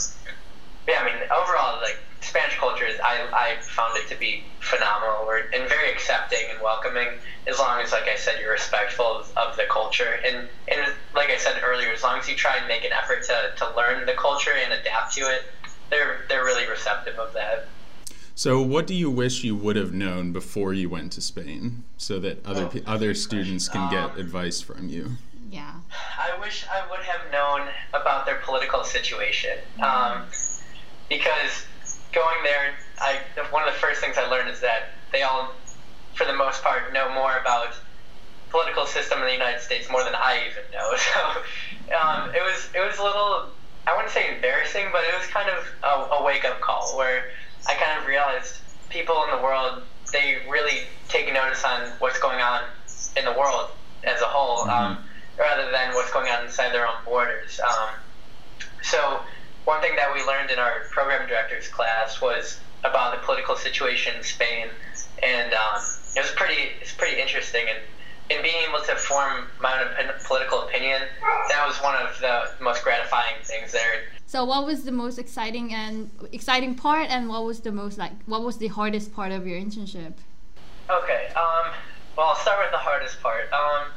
yeah, 0.88 1.02
I 1.02 1.06
mean, 1.06 1.22
overall, 1.24 1.82
like 1.82 1.98
Spanish 2.22 2.56
culture 2.58 2.86
is, 2.86 3.00
I, 3.04 3.28
I 3.34 3.62
found 3.62 3.98
it 3.98 4.08
to 4.10 4.16
be 4.16 4.44
phenomenal 4.60 5.28
and 5.54 5.68
very 5.68 5.92
accepting 5.92 6.40
and 6.52 6.62
welcoming. 6.62 7.08
As 7.48 7.58
long 7.60 7.82
as, 7.82 7.92
like 7.92 8.08
I 8.08 8.16
said, 8.16 8.36
you're 8.40 8.52
respectful 8.52 9.06
of, 9.06 9.38
of 9.38 9.58
the 9.58 9.66
culture, 9.70 10.20
and 10.26 10.48
and 10.68 10.94
like 11.16 11.30
I 11.30 11.38
said 11.38 11.60
earlier, 11.64 11.90
as 11.92 12.04
long 12.04 12.20
as 12.20 12.30
you 12.30 12.36
try 12.36 12.58
and 12.58 12.68
make 12.68 12.86
an 12.86 12.92
effort 12.94 13.24
to, 13.24 13.52
to 13.58 13.76
learn 13.76 14.06
the 14.06 14.14
culture 14.14 14.52
and 14.64 14.72
adapt 14.74 15.16
to 15.16 15.22
it, 15.22 15.46
they're 15.90 16.26
they're 16.30 16.46
really 16.46 16.68
receptive 16.70 17.18
of 17.18 17.34
that. 17.34 17.68
So, 18.36 18.62
what 18.62 18.86
do 18.88 18.94
you 18.94 19.10
wish 19.10 19.44
you 19.44 19.56
would 19.56 19.76
have 19.76 19.92
known 19.92 20.32
before 20.32 20.74
you 20.74 20.90
went 20.90 21.12
to 21.14 21.22
Spain, 21.22 21.84
so 21.98 22.20
that 22.20 22.46
other 22.46 22.70
oh, 22.74 22.80
other 22.86 23.16
students 23.16 23.68
can 23.68 23.90
get 23.90 24.12
um, 24.12 24.18
advice 24.18 24.62
from 24.62 24.88
you? 24.88 25.12
Yeah. 25.50 25.74
I 26.18 26.40
wish 26.40 26.66
I 26.72 26.88
would 26.90 27.02
have 27.02 27.32
known 27.32 27.68
about 27.94 28.26
their 28.26 28.38
political 28.38 28.84
situation. 28.84 29.58
Um, 29.82 30.24
because 31.10 31.66
going 32.12 32.44
there, 32.44 32.74
I 33.00 33.20
one 33.52 33.68
of 33.68 33.74
the 33.74 33.80
first 33.80 34.02
things 34.02 34.18
I 34.18 34.28
learned 34.28 34.50
is 34.50 34.60
that 34.62 34.90
they 35.12 35.24
all, 35.24 35.54
for 36.14 36.26
the 36.26 36.34
most 36.34 36.64
part, 36.64 36.94
know 36.94 37.14
more 37.14 37.38
about 37.38 37.74
political 38.50 38.86
system 38.86 39.20
in 39.20 39.26
the 39.26 39.34
United 39.34 39.62
States 39.62 39.90
more 39.90 40.04
than 40.04 40.16
I 40.16 40.44
even 40.50 40.64
know. 40.72 40.92
So 41.92 41.98
um, 41.98 42.30
it 42.34 42.42
was 42.42 42.70
it 42.74 42.80
was 42.80 42.98
a 43.00 43.04
little 43.04 43.50
I 43.88 43.96
wouldn't 43.96 44.14
say 44.14 44.34
embarrassing, 44.34 44.88
but 44.92 45.02
it 45.04 45.18
was 45.18 45.28
kind 45.28 45.50
of 45.50 45.68
a, 45.84 46.16
a 46.16 46.24
wake 46.24 46.46
up 46.46 46.62
call 46.62 46.96
where 46.98 47.32
I 47.68 47.74
kind 47.74 48.00
of 48.00 48.08
realized 48.08 48.62
people 48.90 49.24
in 49.26 49.36
the 49.36 49.44
world 49.44 49.84
they 50.12 50.40
really 50.50 50.84
take 51.08 51.32
notice 51.34 51.64
on 51.64 51.90
what's 52.00 52.20
going 52.20 52.42
on 52.42 52.64
in 53.18 53.26
the 53.26 53.32
world 53.32 53.70
as 54.04 54.22
a 54.22 54.26
whole, 54.26 54.66
mm-hmm. 54.66 54.70
um, 54.70 54.98
rather 55.38 55.72
than 55.72 55.94
what's 55.94 56.12
going 56.12 56.30
on 56.30 56.46
inside 56.46 56.74
their 56.74 56.88
own 56.88 56.96
borders. 57.06 57.60
Um, 57.60 57.90
so 58.82 59.22
one 59.72 59.80
thing 59.80 59.96
that 59.96 60.14
we 60.14 60.22
learned 60.26 60.52
in 60.52 60.60
our 60.60 60.84
program 60.92 61.28
directors 61.30 61.70
class 61.70 62.22
was 62.22 62.60
about 62.84 63.16
the 63.16 63.26
political 63.26 63.56
situation 63.56 64.18
in 64.18 64.24
Spain, 64.24 64.68
and 65.24 65.54
um, 65.54 65.80
it 66.16 66.20
was 66.20 66.32
pretty 66.36 66.76
it's 66.82 66.94
pretty 66.94 67.22
interesting 67.22 67.64
and 67.72 67.80
in 68.32 68.42
being 68.42 68.64
able 68.68 68.82
to 68.84 68.96
form 68.96 69.48
my 69.60 69.74
own 69.82 70.10
political 70.26 70.62
opinion, 70.62 71.02
that 71.50 71.66
was 71.68 71.76
one 71.78 71.96
of 71.96 72.18
the 72.20 72.64
most 72.64 72.84
gratifying 72.84 73.36
things 73.44 73.72
there. 73.72 74.04
So, 74.26 74.46
what 74.46 74.66
was 74.66 74.84
the 74.84 74.92
most 74.92 75.18
exciting 75.20 75.74
and 75.74 76.10
exciting 76.32 76.76
part, 76.76 77.10
and 77.10 77.28
what 77.28 77.44
was 77.44 77.60
the 77.62 77.72
most 77.72 77.98
like 77.98 78.16
what 78.26 78.44
was 78.44 78.58
the 78.58 78.68
hardest 78.68 79.14
part 79.14 79.32
of 79.32 79.46
your 79.48 79.60
internship? 79.60 80.14
Okay, 80.90 81.28
um, 81.36 81.66
well, 82.18 82.28
I'll 82.30 82.42
start 82.46 82.60
with 82.64 82.72
the 82.72 82.84
hardest 82.90 83.22
part. 83.22 83.52
Um, 83.52 83.88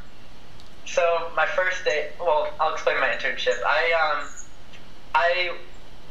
so 0.86 1.02
my 1.36 1.46
first 1.46 1.84
day, 1.84 2.10
well, 2.20 2.52
I'll 2.60 2.72
explain 2.74 2.98
my 3.00 3.08
internship. 3.08 3.58
I 3.64 3.82
um, 4.02 4.28
I 5.14 5.56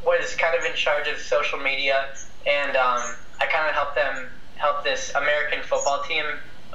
was 0.04 0.34
kind 0.36 0.56
of 0.58 0.64
in 0.64 0.74
charge 0.76 1.08
of 1.08 1.18
social 1.18 1.58
media, 1.58 2.06
and 2.46 2.76
um, 2.76 3.02
I 3.40 3.46
kind 3.52 3.68
of 3.68 3.74
helped 3.74 3.96
them 3.96 4.30
help 4.56 4.84
this 4.84 5.12
American 5.14 5.62
football 5.62 6.02
team 6.08 6.24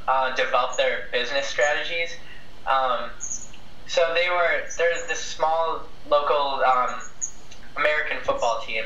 uh, 0.07 0.35
develop 0.35 0.77
their 0.77 1.03
business 1.11 1.47
strategies. 1.47 2.09
Um, 2.67 3.11
so 3.87 4.01
they 4.13 4.29
were 4.29 4.65
there's 4.77 5.07
this 5.07 5.19
small 5.19 5.83
local 6.07 6.61
um, 6.65 7.01
American 7.77 8.17
football 8.23 8.61
team, 8.65 8.83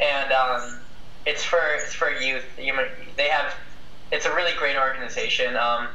and 0.00 0.32
um, 0.32 0.80
it's 1.26 1.44
for 1.44 1.60
it's 1.76 1.94
for 1.94 2.10
youth. 2.10 2.44
You, 2.58 2.74
they 3.16 3.28
have 3.28 3.54
it's 4.12 4.26
a 4.26 4.34
really 4.34 4.52
great 4.58 4.76
organization, 4.76 5.56
um, 5.56 5.88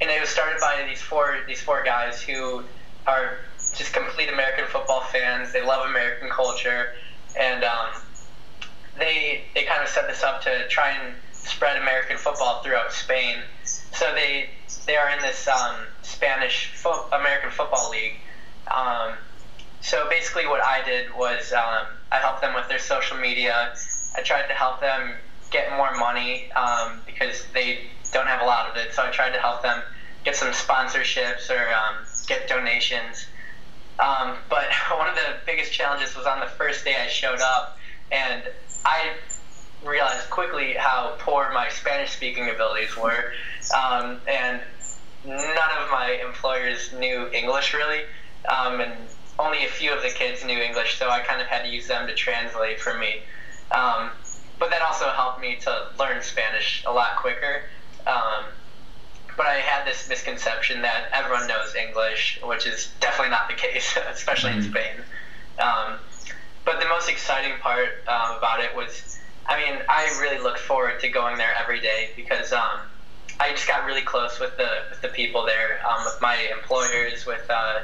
and 0.00 0.10
it 0.10 0.20
was 0.20 0.30
started 0.30 0.58
by 0.60 0.84
these 0.88 1.00
four 1.00 1.38
these 1.46 1.60
four 1.60 1.84
guys 1.84 2.20
who 2.20 2.64
are 3.06 3.38
just 3.74 3.92
complete 3.92 4.28
American 4.28 4.66
football 4.66 5.00
fans. 5.00 5.52
They 5.52 5.62
love 5.62 5.88
American 5.88 6.28
culture, 6.28 6.94
and 7.38 7.64
um, 7.64 8.02
they 8.98 9.42
they 9.54 9.64
kind 9.64 9.82
of 9.82 9.88
set 9.88 10.06
this 10.06 10.22
up 10.22 10.42
to 10.42 10.66
try 10.68 10.90
and 10.90 11.14
spread 11.32 11.76
American 11.76 12.16
football 12.16 12.62
throughout 12.62 12.92
Spain. 12.92 13.38
So 13.64 14.12
they 14.14 14.50
they 14.86 14.96
are 14.96 15.10
in 15.10 15.20
this 15.20 15.48
um, 15.48 15.76
Spanish 16.02 16.72
fo- 16.74 17.08
American 17.12 17.50
Football 17.50 17.90
League. 17.90 18.14
Um, 18.70 19.14
so 19.80 20.08
basically, 20.08 20.46
what 20.46 20.62
I 20.64 20.84
did 20.84 21.12
was 21.14 21.52
um, 21.52 21.86
I 22.10 22.18
helped 22.18 22.40
them 22.40 22.54
with 22.54 22.68
their 22.68 22.78
social 22.78 23.16
media. 23.16 23.74
I 24.16 24.22
tried 24.22 24.46
to 24.48 24.54
help 24.54 24.80
them 24.80 25.14
get 25.50 25.70
more 25.76 25.94
money 25.94 26.50
um, 26.52 27.00
because 27.06 27.44
they 27.52 27.80
don't 28.12 28.26
have 28.26 28.40
a 28.40 28.44
lot 28.44 28.70
of 28.70 28.76
it. 28.76 28.92
So 28.92 29.02
I 29.02 29.10
tried 29.10 29.32
to 29.32 29.38
help 29.38 29.62
them 29.62 29.82
get 30.24 30.36
some 30.36 30.52
sponsorships 30.52 31.50
or 31.50 31.72
um, 31.72 32.04
get 32.26 32.48
donations. 32.48 33.26
Um, 33.98 34.36
but 34.48 34.64
one 34.96 35.08
of 35.08 35.14
the 35.14 35.36
biggest 35.46 35.72
challenges 35.72 36.16
was 36.16 36.26
on 36.26 36.40
the 36.40 36.46
first 36.46 36.84
day 36.84 36.96
I 37.00 37.08
showed 37.08 37.40
up, 37.40 37.76
and 38.10 38.42
I 38.84 39.12
realized 39.84 40.30
quickly 40.30 40.74
how 40.78 41.16
poor 41.18 41.50
my 41.52 41.68
Spanish 41.68 42.10
speaking 42.10 42.48
abilities 42.48 42.96
were, 42.96 43.32
um, 43.76 44.20
and 44.28 44.60
none 45.24 45.72
of 45.80 45.90
my 45.90 46.18
employers 46.24 46.92
knew 46.92 47.28
English 47.32 47.74
really, 47.74 48.00
um, 48.48 48.80
and 48.80 48.92
only 49.38 49.64
a 49.64 49.68
few 49.68 49.92
of 49.92 50.02
the 50.02 50.10
kids 50.10 50.44
knew 50.44 50.58
English, 50.58 50.98
so 50.98 51.10
I 51.10 51.20
kind 51.20 51.40
of 51.40 51.46
had 51.48 51.62
to 51.62 51.68
use 51.68 51.88
them 51.88 52.06
to 52.06 52.14
translate 52.14 52.80
for 52.80 52.96
me. 52.96 53.22
Um, 53.72 54.10
but 54.58 54.70
that 54.70 54.82
also 54.82 55.10
helped 55.10 55.40
me 55.40 55.56
to 55.62 55.88
learn 55.98 56.22
Spanish 56.22 56.84
a 56.86 56.92
lot 56.92 57.16
quicker. 57.16 57.62
But 59.36 59.46
I 59.46 59.58
had 59.58 59.86
this 59.86 60.08
misconception 60.08 60.82
that 60.82 61.08
everyone 61.12 61.46
knows 61.46 61.74
English, 61.74 62.40
which 62.42 62.66
is 62.66 62.90
definitely 63.00 63.30
not 63.30 63.48
the 63.48 63.54
case, 63.54 63.96
especially 64.10 64.50
mm-hmm. 64.50 64.60
in 64.60 64.70
Spain. 64.70 64.96
Um, 65.58 65.98
but 66.64 66.80
the 66.80 66.86
most 66.86 67.08
exciting 67.08 67.58
part 67.60 67.88
uh, 68.06 68.36
about 68.38 68.60
it 68.60 68.74
was 68.76 69.18
I 69.46 69.58
mean, 69.58 69.80
I 69.88 70.04
really 70.20 70.42
looked 70.42 70.60
forward 70.60 71.00
to 71.00 71.08
going 71.08 71.36
there 71.36 71.54
every 71.60 71.80
day 71.80 72.10
because 72.14 72.52
um, 72.52 72.80
I 73.40 73.50
just 73.50 73.66
got 73.66 73.84
really 73.84 74.02
close 74.02 74.38
with 74.38 74.56
the 74.56 74.68
with 74.90 75.02
the 75.02 75.08
people 75.08 75.44
there, 75.44 75.80
um, 75.86 76.04
with 76.04 76.20
my 76.20 76.36
employers, 76.56 77.26
with 77.26 77.44
uh, 77.50 77.80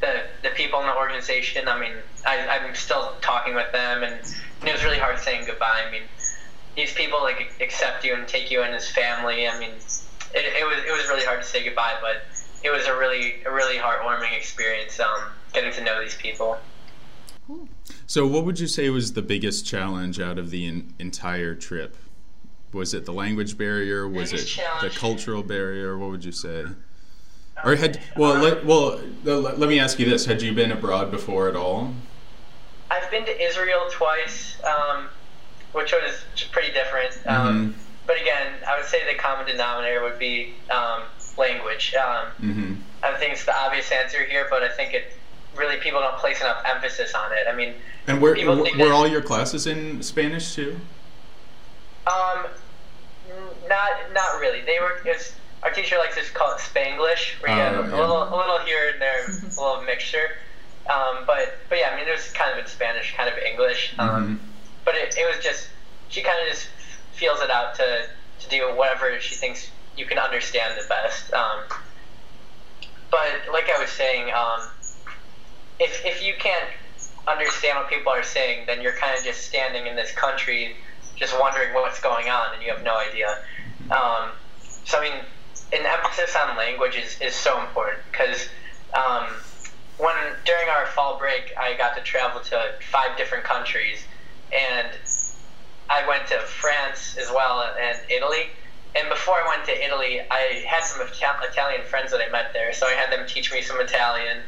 the 0.00 0.22
the 0.42 0.50
people 0.50 0.80
in 0.80 0.86
the 0.86 0.96
organization. 0.96 1.68
I 1.68 1.78
mean, 1.78 1.92
I, 2.26 2.48
I'm 2.48 2.74
still 2.74 3.14
talking 3.20 3.54
with 3.54 3.70
them, 3.72 4.02
and 4.02 4.14
it 4.66 4.72
was 4.72 4.82
really 4.82 4.98
hard 4.98 5.18
saying 5.20 5.46
goodbye. 5.46 5.84
I 5.86 5.90
mean, 5.90 6.02
these 6.74 6.92
people 6.92 7.20
like 7.22 7.52
accept 7.60 8.04
you 8.04 8.14
and 8.14 8.26
take 8.26 8.50
you 8.50 8.62
in 8.62 8.72
as 8.72 8.90
family. 8.90 9.48
I 9.48 9.58
mean, 9.58 9.72
it, 10.34 10.44
it 10.44 10.66
was 10.66 10.84
it 10.84 10.92
was 10.92 11.08
really 11.08 11.24
hard 11.24 11.42
to 11.42 11.46
say 11.46 11.64
goodbye, 11.64 11.96
but 12.00 12.22
it 12.62 12.70
was 12.70 12.86
a 12.86 12.96
really 12.96 13.42
a 13.44 13.52
really 13.52 13.76
heartwarming 13.76 14.36
experience 14.36 14.98
um, 15.00 15.30
getting 15.52 15.72
to 15.72 15.82
know 15.82 16.00
these 16.00 16.16
people. 16.16 16.58
So, 18.06 18.26
what 18.26 18.44
would 18.44 18.60
you 18.60 18.66
say 18.66 18.90
was 18.90 19.14
the 19.14 19.22
biggest 19.22 19.66
challenge 19.66 20.20
out 20.20 20.38
of 20.38 20.50
the 20.50 20.66
in, 20.66 20.94
entire 20.98 21.54
trip? 21.54 21.96
Was 22.72 22.92
it 22.92 23.06
the 23.06 23.12
language 23.12 23.56
barrier? 23.56 24.06
Was 24.06 24.30
biggest 24.30 24.48
it 24.48 24.60
challenge. 24.60 24.92
the 24.92 24.98
cultural 24.98 25.42
barrier? 25.42 25.96
What 25.96 26.10
would 26.10 26.24
you 26.24 26.32
say? 26.32 26.66
Or 27.64 27.74
had 27.74 28.00
well, 28.16 28.34
let, 28.34 28.64
well, 28.64 29.00
let, 29.24 29.58
let 29.58 29.68
me 29.68 29.80
ask 29.80 29.98
you 29.98 30.08
this: 30.08 30.26
Had 30.26 30.42
you 30.42 30.52
been 30.52 30.70
abroad 30.70 31.10
before 31.10 31.48
at 31.48 31.56
all? 31.56 31.94
I've 32.90 33.10
been 33.10 33.24
to 33.24 33.42
Israel 33.42 33.86
twice, 33.90 34.56
um, 34.64 35.08
which 35.72 35.92
was 35.92 36.24
pretty 36.52 36.72
different. 36.72 37.18
Um, 37.26 37.74
mm-hmm. 37.74 37.80
But 38.08 38.18
again, 38.22 38.54
I 38.66 38.74
would 38.78 38.86
say 38.86 39.06
the 39.06 39.18
common 39.18 39.46
denominator 39.46 40.02
would 40.02 40.18
be 40.18 40.54
um, 40.70 41.02
language. 41.36 41.94
Um, 41.94 42.26
mm-hmm. 42.40 42.74
I 43.02 43.14
think 43.18 43.34
it's 43.34 43.44
the 43.44 43.54
obvious 43.54 43.92
answer 43.92 44.24
here, 44.24 44.46
but 44.48 44.62
I 44.62 44.70
think 44.70 44.94
it 44.94 45.12
really 45.54 45.76
people 45.76 46.00
don't 46.00 46.16
place 46.16 46.40
enough 46.40 46.62
emphasis 46.64 47.12
on 47.14 47.32
it. 47.32 47.46
I 47.46 47.54
mean, 47.54 47.74
and 48.06 48.22
were 48.22 48.34
were 48.78 48.94
all 48.94 49.06
your 49.06 49.20
classes 49.20 49.66
in 49.66 50.02
Spanish 50.02 50.54
too? 50.54 50.80
Um, 52.06 52.46
not 53.68 53.90
not 54.14 54.40
really. 54.40 54.62
They 54.62 54.78
were. 54.80 55.02
Was, 55.04 55.34
our 55.62 55.70
teacher 55.70 55.98
likes 55.98 56.14
to 56.14 56.22
call 56.32 56.54
it 56.54 56.60
Spanglish, 56.60 57.42
where 57.42 57.54
you 57.54 57.60
uh, 57.60 57.74
have 57.74 57.90
yeah. 57.90 57.94
a 57.94 58.00
little 58.00 58.22
a 58.22 58.36
little 58.36 58.58
here 58.60 58.88
and 58.90 59.02
there, 59.02 59.26
a 59.58 59.60
little 59.60 59.82
mixture. 59.82 60.38
Um, 60.88 61.24
but 61.26 61.58
but 61.68 61.76
yeah, 61.76 61.90
I 61.92 61.96
mean, 61.96 62.08
it 62.08 62.12
was 62.12 62.32
kind 62.32 62.52
of 62.52 62.58
in 62.58 62.70
Spanish, 62.70 63.14
kind 63.14 63.28
of 63.28 63.36
English. 63.36 63.94
Um, 63.98 64.08
mm-hmm. 64.08 64.44
But 64.86 64.94
it, 64.94 65.14
it 65.18 65.26
was 65.26 65.44
just 65.44 65.68
she 66.08 66.22
kind 66.22 66.38
of 66.40 66.48
just 66.48 66.68
feels 67.18 67.40
it 67.40 67.50
out 67.50 67.74
to 67.76 68.06
to 68.40 68.48
do 68.48 68.74
whatever 68.74 69.18
she 69.20 69.34
thinks 69.34 69.70
you 69.96 70.06
can 70.06 70.18
understand 70.18 70.78
the 70.80 70.86
best. 70.88 71.32
Um, 71.32 71.64
but 73.10 73.52
like 73.52 73.68
I 73.68 73.80
was 73.80 73.90
saying, 73.90 74.32
um, 74.32 74.68
if 75.80 76.04
if 76.04 76.22
you 76.22 76.34
can't 76.38 76.70
understand 77.26 77.78
what 77.78 77.90
people 77.90 78.12
are 78.12 78.22
saying, 78.22 78.66
then 78.66 78.80
you're 78.80 78.96
kind 78.96 79.18
of 79.18 79.24
just 79.24 79.46
standing 79.46 79.86
in 79.86 79.96
this 79.96 80.12
country, 80.12 80.76
just 81.16 81.38
wondering 81.38 81.74
what's 81.74 82.00
going 82.00 82.28
on, 82.28 82.54
and 82.54 82.62
you 82.62 82.72
have 82.72 82.82
no 82.82 82.96
idea. 82.96 83.38
Um, 83.90 84.30
so 84.84 84.98
I 84.98 85.02
mean, 85.02 85.24
an 85.72 85.86
emphasis 85.86 86.34
on 86.36 86.56
language 86.56 86.96
is, 86.96 87.20
is 87.20 87.34
so 87.34 87.60
important 87.60 87.98
because 88.10 88.48
um, 88.94 89.26
when 89.98 90.14
during 90.44 90.68
our 90.68 90.86
fall 90.86 91.18
break, 91.18 91.52
I 91.58 91.76
got 91.76 91.96
to 91.96 92.02
travel 92.02 92.40
to 92.40 92.72
five 92.90 93.16
different 93.16 93.44
countries, 93.44 93.98
and 94.52 94.88
I 95.90 96.06
went 96.06 96.26
to 96.28 96.38
France 96.40 97.16
as 97.20 97.30
well 97.30 97.62
and 97.80 97.98
Italy. 98.10 98.50
And 98.94 99.08
before 99.08 99.34
I 99.34 99.48
went 99.48 99.66
to 99.66 99.84
Italy, 99.84 100.20
I 100.30 100.64
had 100.66 100.82
some 100.84 101.06
Italian 101.06 101.84
friends 101.84 102.10
that 102.10 102.20
I 102.26 102.30
met 102.30 102.52
there, 102.52 102.72
so 102.72 102.86
I 102.86 102.92
had 102.92 103.12
them 103.12 103.26
teach 103.26 103.52
me 103.52 103.62
some 103.62 103.80
Italian 103.80 104.42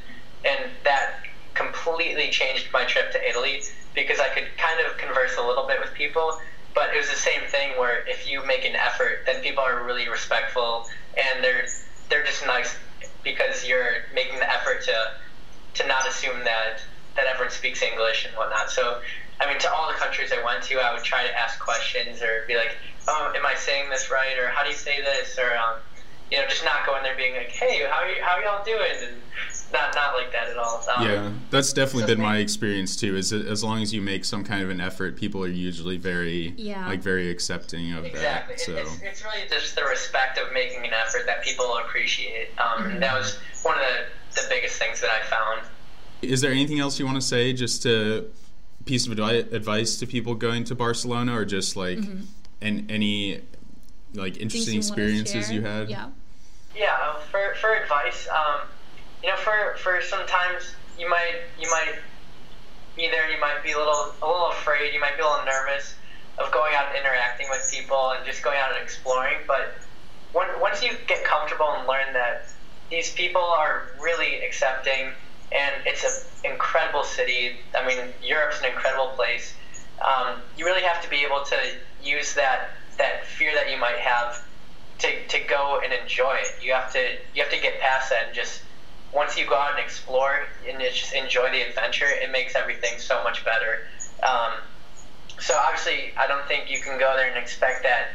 and 0.45 0.71
that 0.85 1.21
completely 1.55 2.31
changed 2.31 2.69
my 2.73 2.85
trip 2.85 3.13
to 3.13 3.29
Italy 3.29 3.61
because 3.95 4.21
I 4.21 4.29
could 4.29 4.49
kind 4.57 4.81
of 4.87 4.97
converse 4.99 5.37
a 5.37 5.43
little 5.43 5.67
bit 5.67 5.81
with 5.81 5.93
people. 5.95 6.39
But 6.75 6.95
it 6.95 6.97
was 6.97 7.11
the 7.11 7.17
same 7.17 7.43
thing 7.49 7.77
where 7.79 8.07
if 8.09 8.27
you 8.29 8.45
make 8.47 8.65
an 8.65 8.77
effort, 8.77 9.25
then 9.27 9.43
people 9.43 9.63
are 9.63 9.85
really 9.85 10.09
respectful 10.09 10.87
and 11.17 11.43
they're 11.43 11.67
they're 12.09 12.25
just 12.25 12.45
nice 12.47 12.77
because 13.23 13.67
you're 13.67 14.07
making 14.15 14.39
the 14.39 14.51
effort 14.51 14.83
to 14.85 14.95
to 15.75 15.87
not 15.87 16.07
assume 16.07 16.45
that 16.45 16.81
that 17.17 17.27
everyone 17.27 17.51
speaks 17.51 17.83
English 17.83 18.25
and 18.25 18.35
whatnot. 18.37 18.71
So 18.71 19.01
I 19.41 19.47
mean, 19.49 19.59
to 19.61 19.73
all 19.73 19.89
the 19.89 19.99
countries 19.99 20.33
I 20.33 20.45
went 20.45 20.63
to, 20.65 20.79
I 20.79 20.93
would 20.95 21.03
try 21.05 21.27
to 21.27 21.39
ask 21.39 21.59
questions 21.59 22.21
or 22.23 22.45
be 22.47 22.57
like, 22.57 22.77
"Oh, 23.09 23.33
am 23.35 23.47
I 23.47 23.55
saying 23.55 23.91
this 23.91 24.11
right?" 24.11 24.39
or 24.39 24.49
"How 24.49 24.63
do 24.63 24.69
you 24.71 24.77
say 24.77 25.01
this?" 25.01 25.39
or 25.39 25.57
um, 25.57 25.77
you 26.31 26.39
know, 26.39 26.47
just 26.47 26.65
not 26.65 26.87
going 26.87 27.03
there 27.03 27.17
being 27.17 27.35
like, 27.35 27.49
"Hey, 27.51 27.85
how 27.91 28.01
are 28.03 28.09
you, 28.09 28.23
how 28.23 28.37
are 28.37 28.43
y'all 28.43 28.65
doing?" 28.65 29.09
and 29.09 29.17
not 29.73 29.95
not 29.95 30.15
like 30.15 30.31
that 30.33 30.49
at 30.49 30.57
all. 30.57 30.85
Um, 30.97 31.07
Yeah, 31.09 31.31
that's 31.51 31.73
definitely 31.73 32.03
so 32.03 32.07
been 32.09 32.19
they- 32.19 32.25
my 32.25 32.37
experience 32.39 32.97
too. 32.97 33.17
Is 33.17 33.31
that 33.31 33.47
as 33.47 33.63
long 33.65 33.81
as 33.83 33.95
you 33.95 34.03
make 34.03 34.25
some 34.25 34.45
kind 34.45 34.63
of 34.63 34.69
an 34.71 34.81
effort, 34.81 35.17
people 35.17 35.43
are 35.45 35.49
usually 35.49 35.97
very 35.97 36.53
Yeah. 36.57 36.87
like 36.89 37.01
very 37.01 37.31
accepting 37.31 37.93
of 37.95 38.05
Exactly. 38.05 38.57
that. 38.57 38.61
It- 38.63 38.65
So 38.65 38.77
It's, 38.77 39.03
it's 39.03 39.25
really 39.25 39.49
just 39.49 39.75
the 39.77 39.85
respect 39.85 40.39
of 40.39 40.53
making 40.53 40.85
an 40.87 40.93
effort 40.93 41.25
that 41.27 41.43
people 41.45 41.77
appreciate. 41.79 42.49
Um, 42.59 42.83
Mm-hmm. 42.83 43.01
That 43.01 43.15
was 43.17 43.39
one 43.63 43.77
of 43.79 43.85
the, 44.35 44.41
the 44.43 44.47
biggest 44.49 44.77
things 44.79 45.01
that 45.01 45.11
I 45.11 45.25
found. 45.27 45.63
Is 46.23 46.41
there 46.43 46.51
anything 46.51 46.81
else 46.81 46.99
you 46.99 47.07
want 47.07 47.17
to 47.17 47.27
say? 47.27 47.53
Just 47.53 47.87
a 47.87 48.25
piece 48.85 49.07
of 49.07 49.13
advi- 49.13 49.53
advice 49.53 49.97
to 49.99 50.07
people 50.07 50.35
going 50.35 50.65
to 50.65 50.75
Barcelona, 50.75 51.37
or 51.37 51.45
just 51.45 51.77
like 51.77 51.99
an, 52.61 52.87
any 52.89 53.41
like 54.15 54.35
Mm-hmm. 54.35 54.49
Things 54.49 54.55
interesting 54.55 54.75
you 54.75 54.81
wanna 54.81 54.89
experiences 54.89 55.51
you 55.53 55.63
had? 55.63 55.91
Yeah. 55.91 56.09
Yeah, 56.75 56.97
uh, 57.03 57.19
for, 57.31 57.55
for 57.61 57.75
advice, 57.75 58.29
um, 58.29 58.61
you 59.23 59.29
know, 59.29 59.37
for, 59.37 59.77
for 59.79 60.01
sometimes 60.03 60.75
you 60.99 61.09
might 61.09 61.43
you 61.59 61.69
might 61.71 61.95
be 62.97 63.09
there, 63.09 63.31
you 63.31 63.41
might 63.41 63.63
be 63.63 63.73
a 63.73 63.79
little 63.79 64.15
a 64.23 64.27
little 64.27 64.51
afraid, 64.51 64.95
you 64.95 65.01
might 65.01 65.17
be 65.17 65.23
a 65.23 65.27
little 65.27 65.45
nervous 65.45 65.95
of 66.39 66.51
going 66.53 66.75
out 66.75 66.89
and 66.89 66.97
interacting 66.97 67.47
with 67.51 67.69
people 67.73 68.13
and 68.17 68.25
just 68.25 68.43
going 68.43 68.59
out 68.59 68.73
and 68.73 68.83
exploring. 68.83 69.37
But 69.47 69.75
when, 70.33 70.49
once 70.61 70.83
you 70.83 70.93
get 71.07 71.25
comfortable 71.25 71.71
and 71.77 71.87
learn 71.87 72.13
that 72.15 72.47
these 72.89 73.13
people 73.13 73.43
are 73.43 73.89
really 74.01 74.41
accepting, 74.41 75.11
and 75.53 75.75
it's 75.87 76.05
an 76.05 76.53
incredible 76.53 77.05
city. 77.05 77.57
I 77.75 77.87
mean, 77.87 78.13
Europe's 78.23 78.61
an 78.61 78.67
incredible 78.67 79.09
place. 79.17 79.55
Um, 80.01 80.41
you 80.57 80.65
really 80.65 80.83
have 80.83 81.03
to 81.03 81.11
be 81.11 81.25
able 81.25 81.45
to 81.45 81.57
use 82.03 82.35
that 82.35 82.71
that 82.99 83.27
fear 83.27 83.55
that 83.55 83.71
you 83.71 83.79
might 83.79 83.99
have 83.99 84.45
to, 84.99 85.27
to 85.29 85.39
go 85.49 85.81
and 85.83 85.93
enjoy 85.93 86.37
it. 86.41 86.63
You 86.63 86.73
have 86.73 86.93
to 86.93 87.17
you 87.35 87.43
have 87.43 87.53
to 87.53 87.61
get 87.61 87.81
past 87.81 88.11
that 88.11 88.27
and 88.27 88.35
just 88.35 88.63
once 89.13 89.37
you 89.37 89.45
go 89.47 89.57
out 89.57 89.73
and 89.73 89.81
explore 89.81 90.47
and 90.69 90.81
just 90.81 91.13
enjoy 91.15 91.51
the 91.51 91.63
adventure, 91.63 92.07
it 92.07 92.31
makes 92.31 92.55
everything 92.55 92.99
so 92.99 93.23
much 93.25 93.45
better. 93.45 93.87
Um, 94.23 94.53
so 95.41 95.57
obviously, 95.57 96.13
I 96.17 96.29
don't 96.29 96.47
think 96.47 96.71
you 96.71 96.81
can 96.81 96.99
go 96.99 97.15
there 97.17 97.29
and 97.29 97.37
expect 97.37 97.83
that 97.83 98.09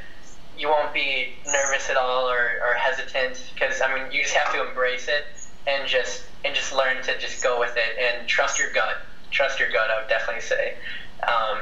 you 0.58 0.70
won't 0.70 0.94
be 0.94 1.34
nervous 1.46 1.90
at 1.90 1.98
all 1.98 2.30
or, 2.30 2.62
or 2.66 2.74
hesitant 2.76 3.44
because 3.54 3.82
I 3.82 3.94
mean 3.94 4.12
you 4.12 4.22
just 4.22 4.36
have 4.36 4.54
to 4.54 4.68
embrace 4.68 5.08
it 5.10 5.26
and 5.68 5.88
just 5.88 6.24
and 6.44 6.54
just 6.56 6.74
learn 6.74 7.02
to 7.04 7.18
just 7.20 7.44
go 7.44 7.60
with 7.60 7.76
it 7.76 7.98
and 8.00 8.28
trust 8.28 8.60
your 8.60 8.72
gut. 8.72 8.98
Trust 9.32 9.60
your 9.60 9.72
gut. 9.72 9.90
I 9.90 10.02
would 10.02 10.10
definitely 10.10 10.42
say. 10.42 10.76
Um, 11.24 11.60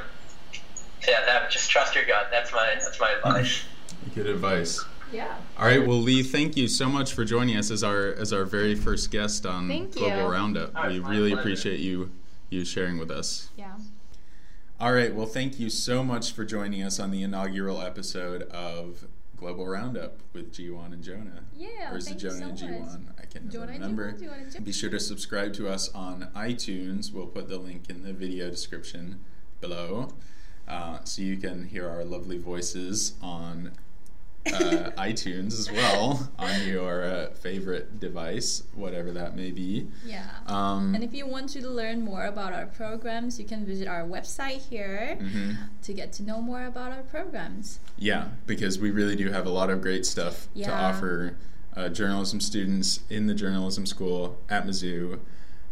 so 1.02 1.12
yeah, 1.12 1.26
that 1.26 1.50
just 1.52 1.70
trust 1.70 1.96
your 1.96 2.06
gut. 2.06 2.28
That's 2.32 2.52
my 2.52 2.76
that's 2.82 3.00
my 3.00 3.12
advice. 3.12 3.64
Good 4.16 4.28
advice. 4.28 4.84
Yeah. 5.12 5.36
All 5.60 5.66
right, 5.68 5.86
well, 5.86 6.00
Lee, 6.00 6.24
thank 6.24 6.58
you 6.58 6.68
so 6.68 6.90
much 6.90 7.14
for 7.14 7.24
joining 7.24 7.56
us 7.56 7.70
as 7.70 7.84
our 7.84 8.08
as 8.14 8.34
our 8.34 8.46
very 8.46 8.74
first 8.74 9.12
guest 9.12 9.46
on 9.46 9.68
Thank 9.68 9.94
Global 9.94 10.18
you. 10.18 10.26
Roundup. 10.26 10.72
Oh, 10.76 10.88
we 10.88 11.00
really 11.00 11.30
pleasure. 11.32 11.40
appreciate 11.40 11.80
you 11.80 12.12
you 12.50 12.66
sharing 12.66 12.98
with 12.98 13.12
us. 13.12 13.50
Yeah. 13.56 13.74
All 14.80 14.92
right, 14.92 15.14
well, 15.14 15.28
thank 15.28 15.60
you 15.60 15.70
so 15.70 16.04
much 16.04 16.32
for 16.34 16.44
joining 16.44 16.82
us 16.82 17.00
on 17.00 17.12
the 17.12 17.22
inaugural 17.24 17.82
episode 17.82 18.44
of 18.44 19.06
Global 19.44 19.68
Roundup 19.68 20.20
with 20.32 20.54
Jiwan 20.54 20.94
and 20.94 21.04
Jonah. 21.04 21.44
Yeah, 21.54 21.92
Or 21.92 21.98
is 21.98 22.10
it 22.10 22.18
Jonah 22.18 22.38
so 22.38 22.44
and 22.46 22.52
much. 22.54 22.62
Jiwan? 22.62 23.02
I 23.22 23.26
can't 23.26 23.52
Jonah 23.52 23.74
remember. 23.74 24.14
Jiwan, 24.14 24.42
and 24.44 24.52
Jiwan. 24.54 24.64
Be 24.64 24.72
sure 24.72 24.90
to 24.90 25.02
subscribe 25.02 25.54
to 25.56 25.68
us 25.68 25.90
on 25.94 26.30
iTunes. 26.34 27.12
We'll 27.12 27.28
put 27.28 27.50
the 27.50 27.58
link 27.58 27.90
in 27.90 28.04
the 28.04 28.14
video 28.14 28.50
description 28.50 29.20
below 29.60 30.14
uh, 30.66 31.00
so 31.04 31.22
you 31.24 31.36
can 31.36 31.66
hear 31.68 31.90
our 31.90 32.06
lovely 32.06 32.38
voices 32.38 33.16
on 33.22 33.74
iTunes 34.46 35.54
as 35.54 35.72
well 35.72 36.30
on 36.38 36.68
your 36.68 37.04
uh, 37.04 37.30
favorite 37.32 38.00
device, 38.00 38.64
whatever 38.74 39.12
that 39.12 39.36
may 39.36 39.52
be. 39.52 39.88
Yeah. 40.06 40.28
Um, 40.48 40.94
and 40.96 41.04
if 41.04 41.14
you 41.14 41.28
want 41.28 41.50
to 41.50 41.68
learn 41.68 42.02
more 42.02 42.26
about 42.26 42.54
our 42.54 42.66
programs, 42.66 43.40
you 43.40 43.46
can 43.46 43.66
visit 43.66 43.88
our 43.88 44.04
website 44.04 44.68
here 44.70 45.18
mhm. 45.20 45.58
to 45.82 45.94
get 45.94 46.12
to 46.14 46.24
know 46.24 46.42
more 46.42 46.66
about 46.66 46.92
our 46.92 47.04
programs. 47.04 47.80
Yeah, 47.98 48.30
because 48.46 48.80
we 48.80 48.92
really 48.92 49.16
do 49.16 49.32
have 49.32 49.46
a 49.46 49.52
lot 49.52 49.70
of 49.70 49.82
great 49.82 50.06
stuff 50.06 50.48
to 50.56 50.72
offer 50.72 51.38
uh, 51.76 51.90
journalism 51.90 52.40
students 52.40 53.02
in 53.10 53.28
the 53.28 53.34
journalism 53.34 53.86
school 53.86 54.38
at 54.50 54.66
Mizzou. 54.66 55.20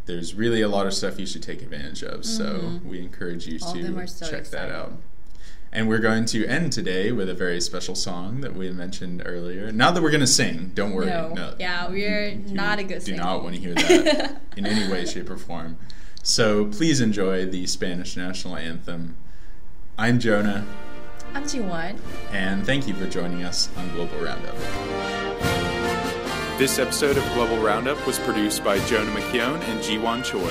There's 0.05 0.33
really 0.33 0.61
a 0.61 0.67
lot 0.67 0.87
of 0.87 0.93
stuff 0.93 1.19
you 1.19 1.27
should 1.27 1.43
take 1.43 1.61
advantage 1.61 2.03
of, 2.03 2.25
so 2.25 2.79
we 2.83 2.99
encourage 2.99 3.47
you 3.47 3.59
Mm-hmm. 3.59 3.99
All 3.99 4.07
to 4.07 4.29
check 4.29 4.45
that 4.47 4.71
out. 4.71 4.93
And 5.73 5.87
we're 5.87 5.99
going 5.99 6.25
to 6.25 6.45
end 6.47 6.73
today 6.73 7.13
with 7.13 7.29
a 7.29 7.33
very 7.33 7.61
special 7.61 7.95
song 7.95 8.41
that 8.41 8.53
we 8.55 8.69
mentioned 8.71 9.23
earlier. 9.25 9.71
Not 9.71 9.93
that 9.95 10.03
we're 10.03 10.11
going 10.11 10.19
to 10.19 10.27
sing, 10.27 10.71
don't 10.73 10.91
worry. 10.91 11.05
No. 11.05 11.55
Yeah, 11.59 11.87
we're 11.89 12.27
you 12.27 12.53
not 12.53 12.79
a 12.79 12.83
good 12.83 12.99
Do 12.99 13.05
singer. 13.05 13.17
not 13.23 13.41
want 13.43 13.55
to 13.55 13.61
hear 13.61 13.73
that 13.75 14.41
in 14.57 14.65
any 14.65 14.91
way, 14.91 15.05
shape, 15.05 15.29
or 15.29 15.37
form. 15.37 15.77
So 16.23 16.65
please 16.65 16.99
enjoy 16.99 17.45
the 17.45 17.65
Spanish 17.67 18.17
national 18.17 18.57
anthem. 18.57 19.15
I'm 19.97 20.19
Jonah, 20.19 20.65
I'm 21.33 21.43
Jiwan. 21.43 21.99
and 22.33 22.65
thank 22.65 22.87
you 22.87 22.93
for 22.93 23.07
joining 23.07 23.43
us 23.43 23.69
on 23.77 23.89
Global 23.95 24.19
Roundup. 24.19 24.55
This 26.57 26.79
episode 26.79 27.17
of 27.17 27.23
Global 27.33 27.57
Roundup 27.57 28.05
was 28.05 28.19
produced 28.19 28.63
by 28.63 28.77
Jonah 28.87 29.11
McKeown 29.11 29.61
and 29.69 29.79
Jiwan 29.79 30.23
Choi, 30.23 30.49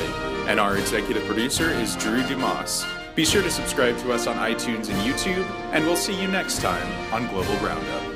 and 0.48 0.58
our 0.58 0.76
executive 0.78 1.24
producer 1.26 1.68
is 1.70 1.94
Drew 1.96 2.22
Dumas. 2.26 2.84
Be 3.14 3.24
sure 3.24 3.42
to 3.42 3.50
subscribe 3.50 3.98
to 3.98 4.12
us 4.12 4.26
on 4.26 4.36
iTunes 4.36 4.88
and 4.88 4.98
YouTube, 5.00 5.44
and 5.72 5.84
we'll 5.84 5.96
see 5.96 6.20
you 6.20 6.28
next 6.28 6.60
time 6.60 7.12
on 7.12 7.26
Global 7.28 7.54
Roundup. 7.56 8.09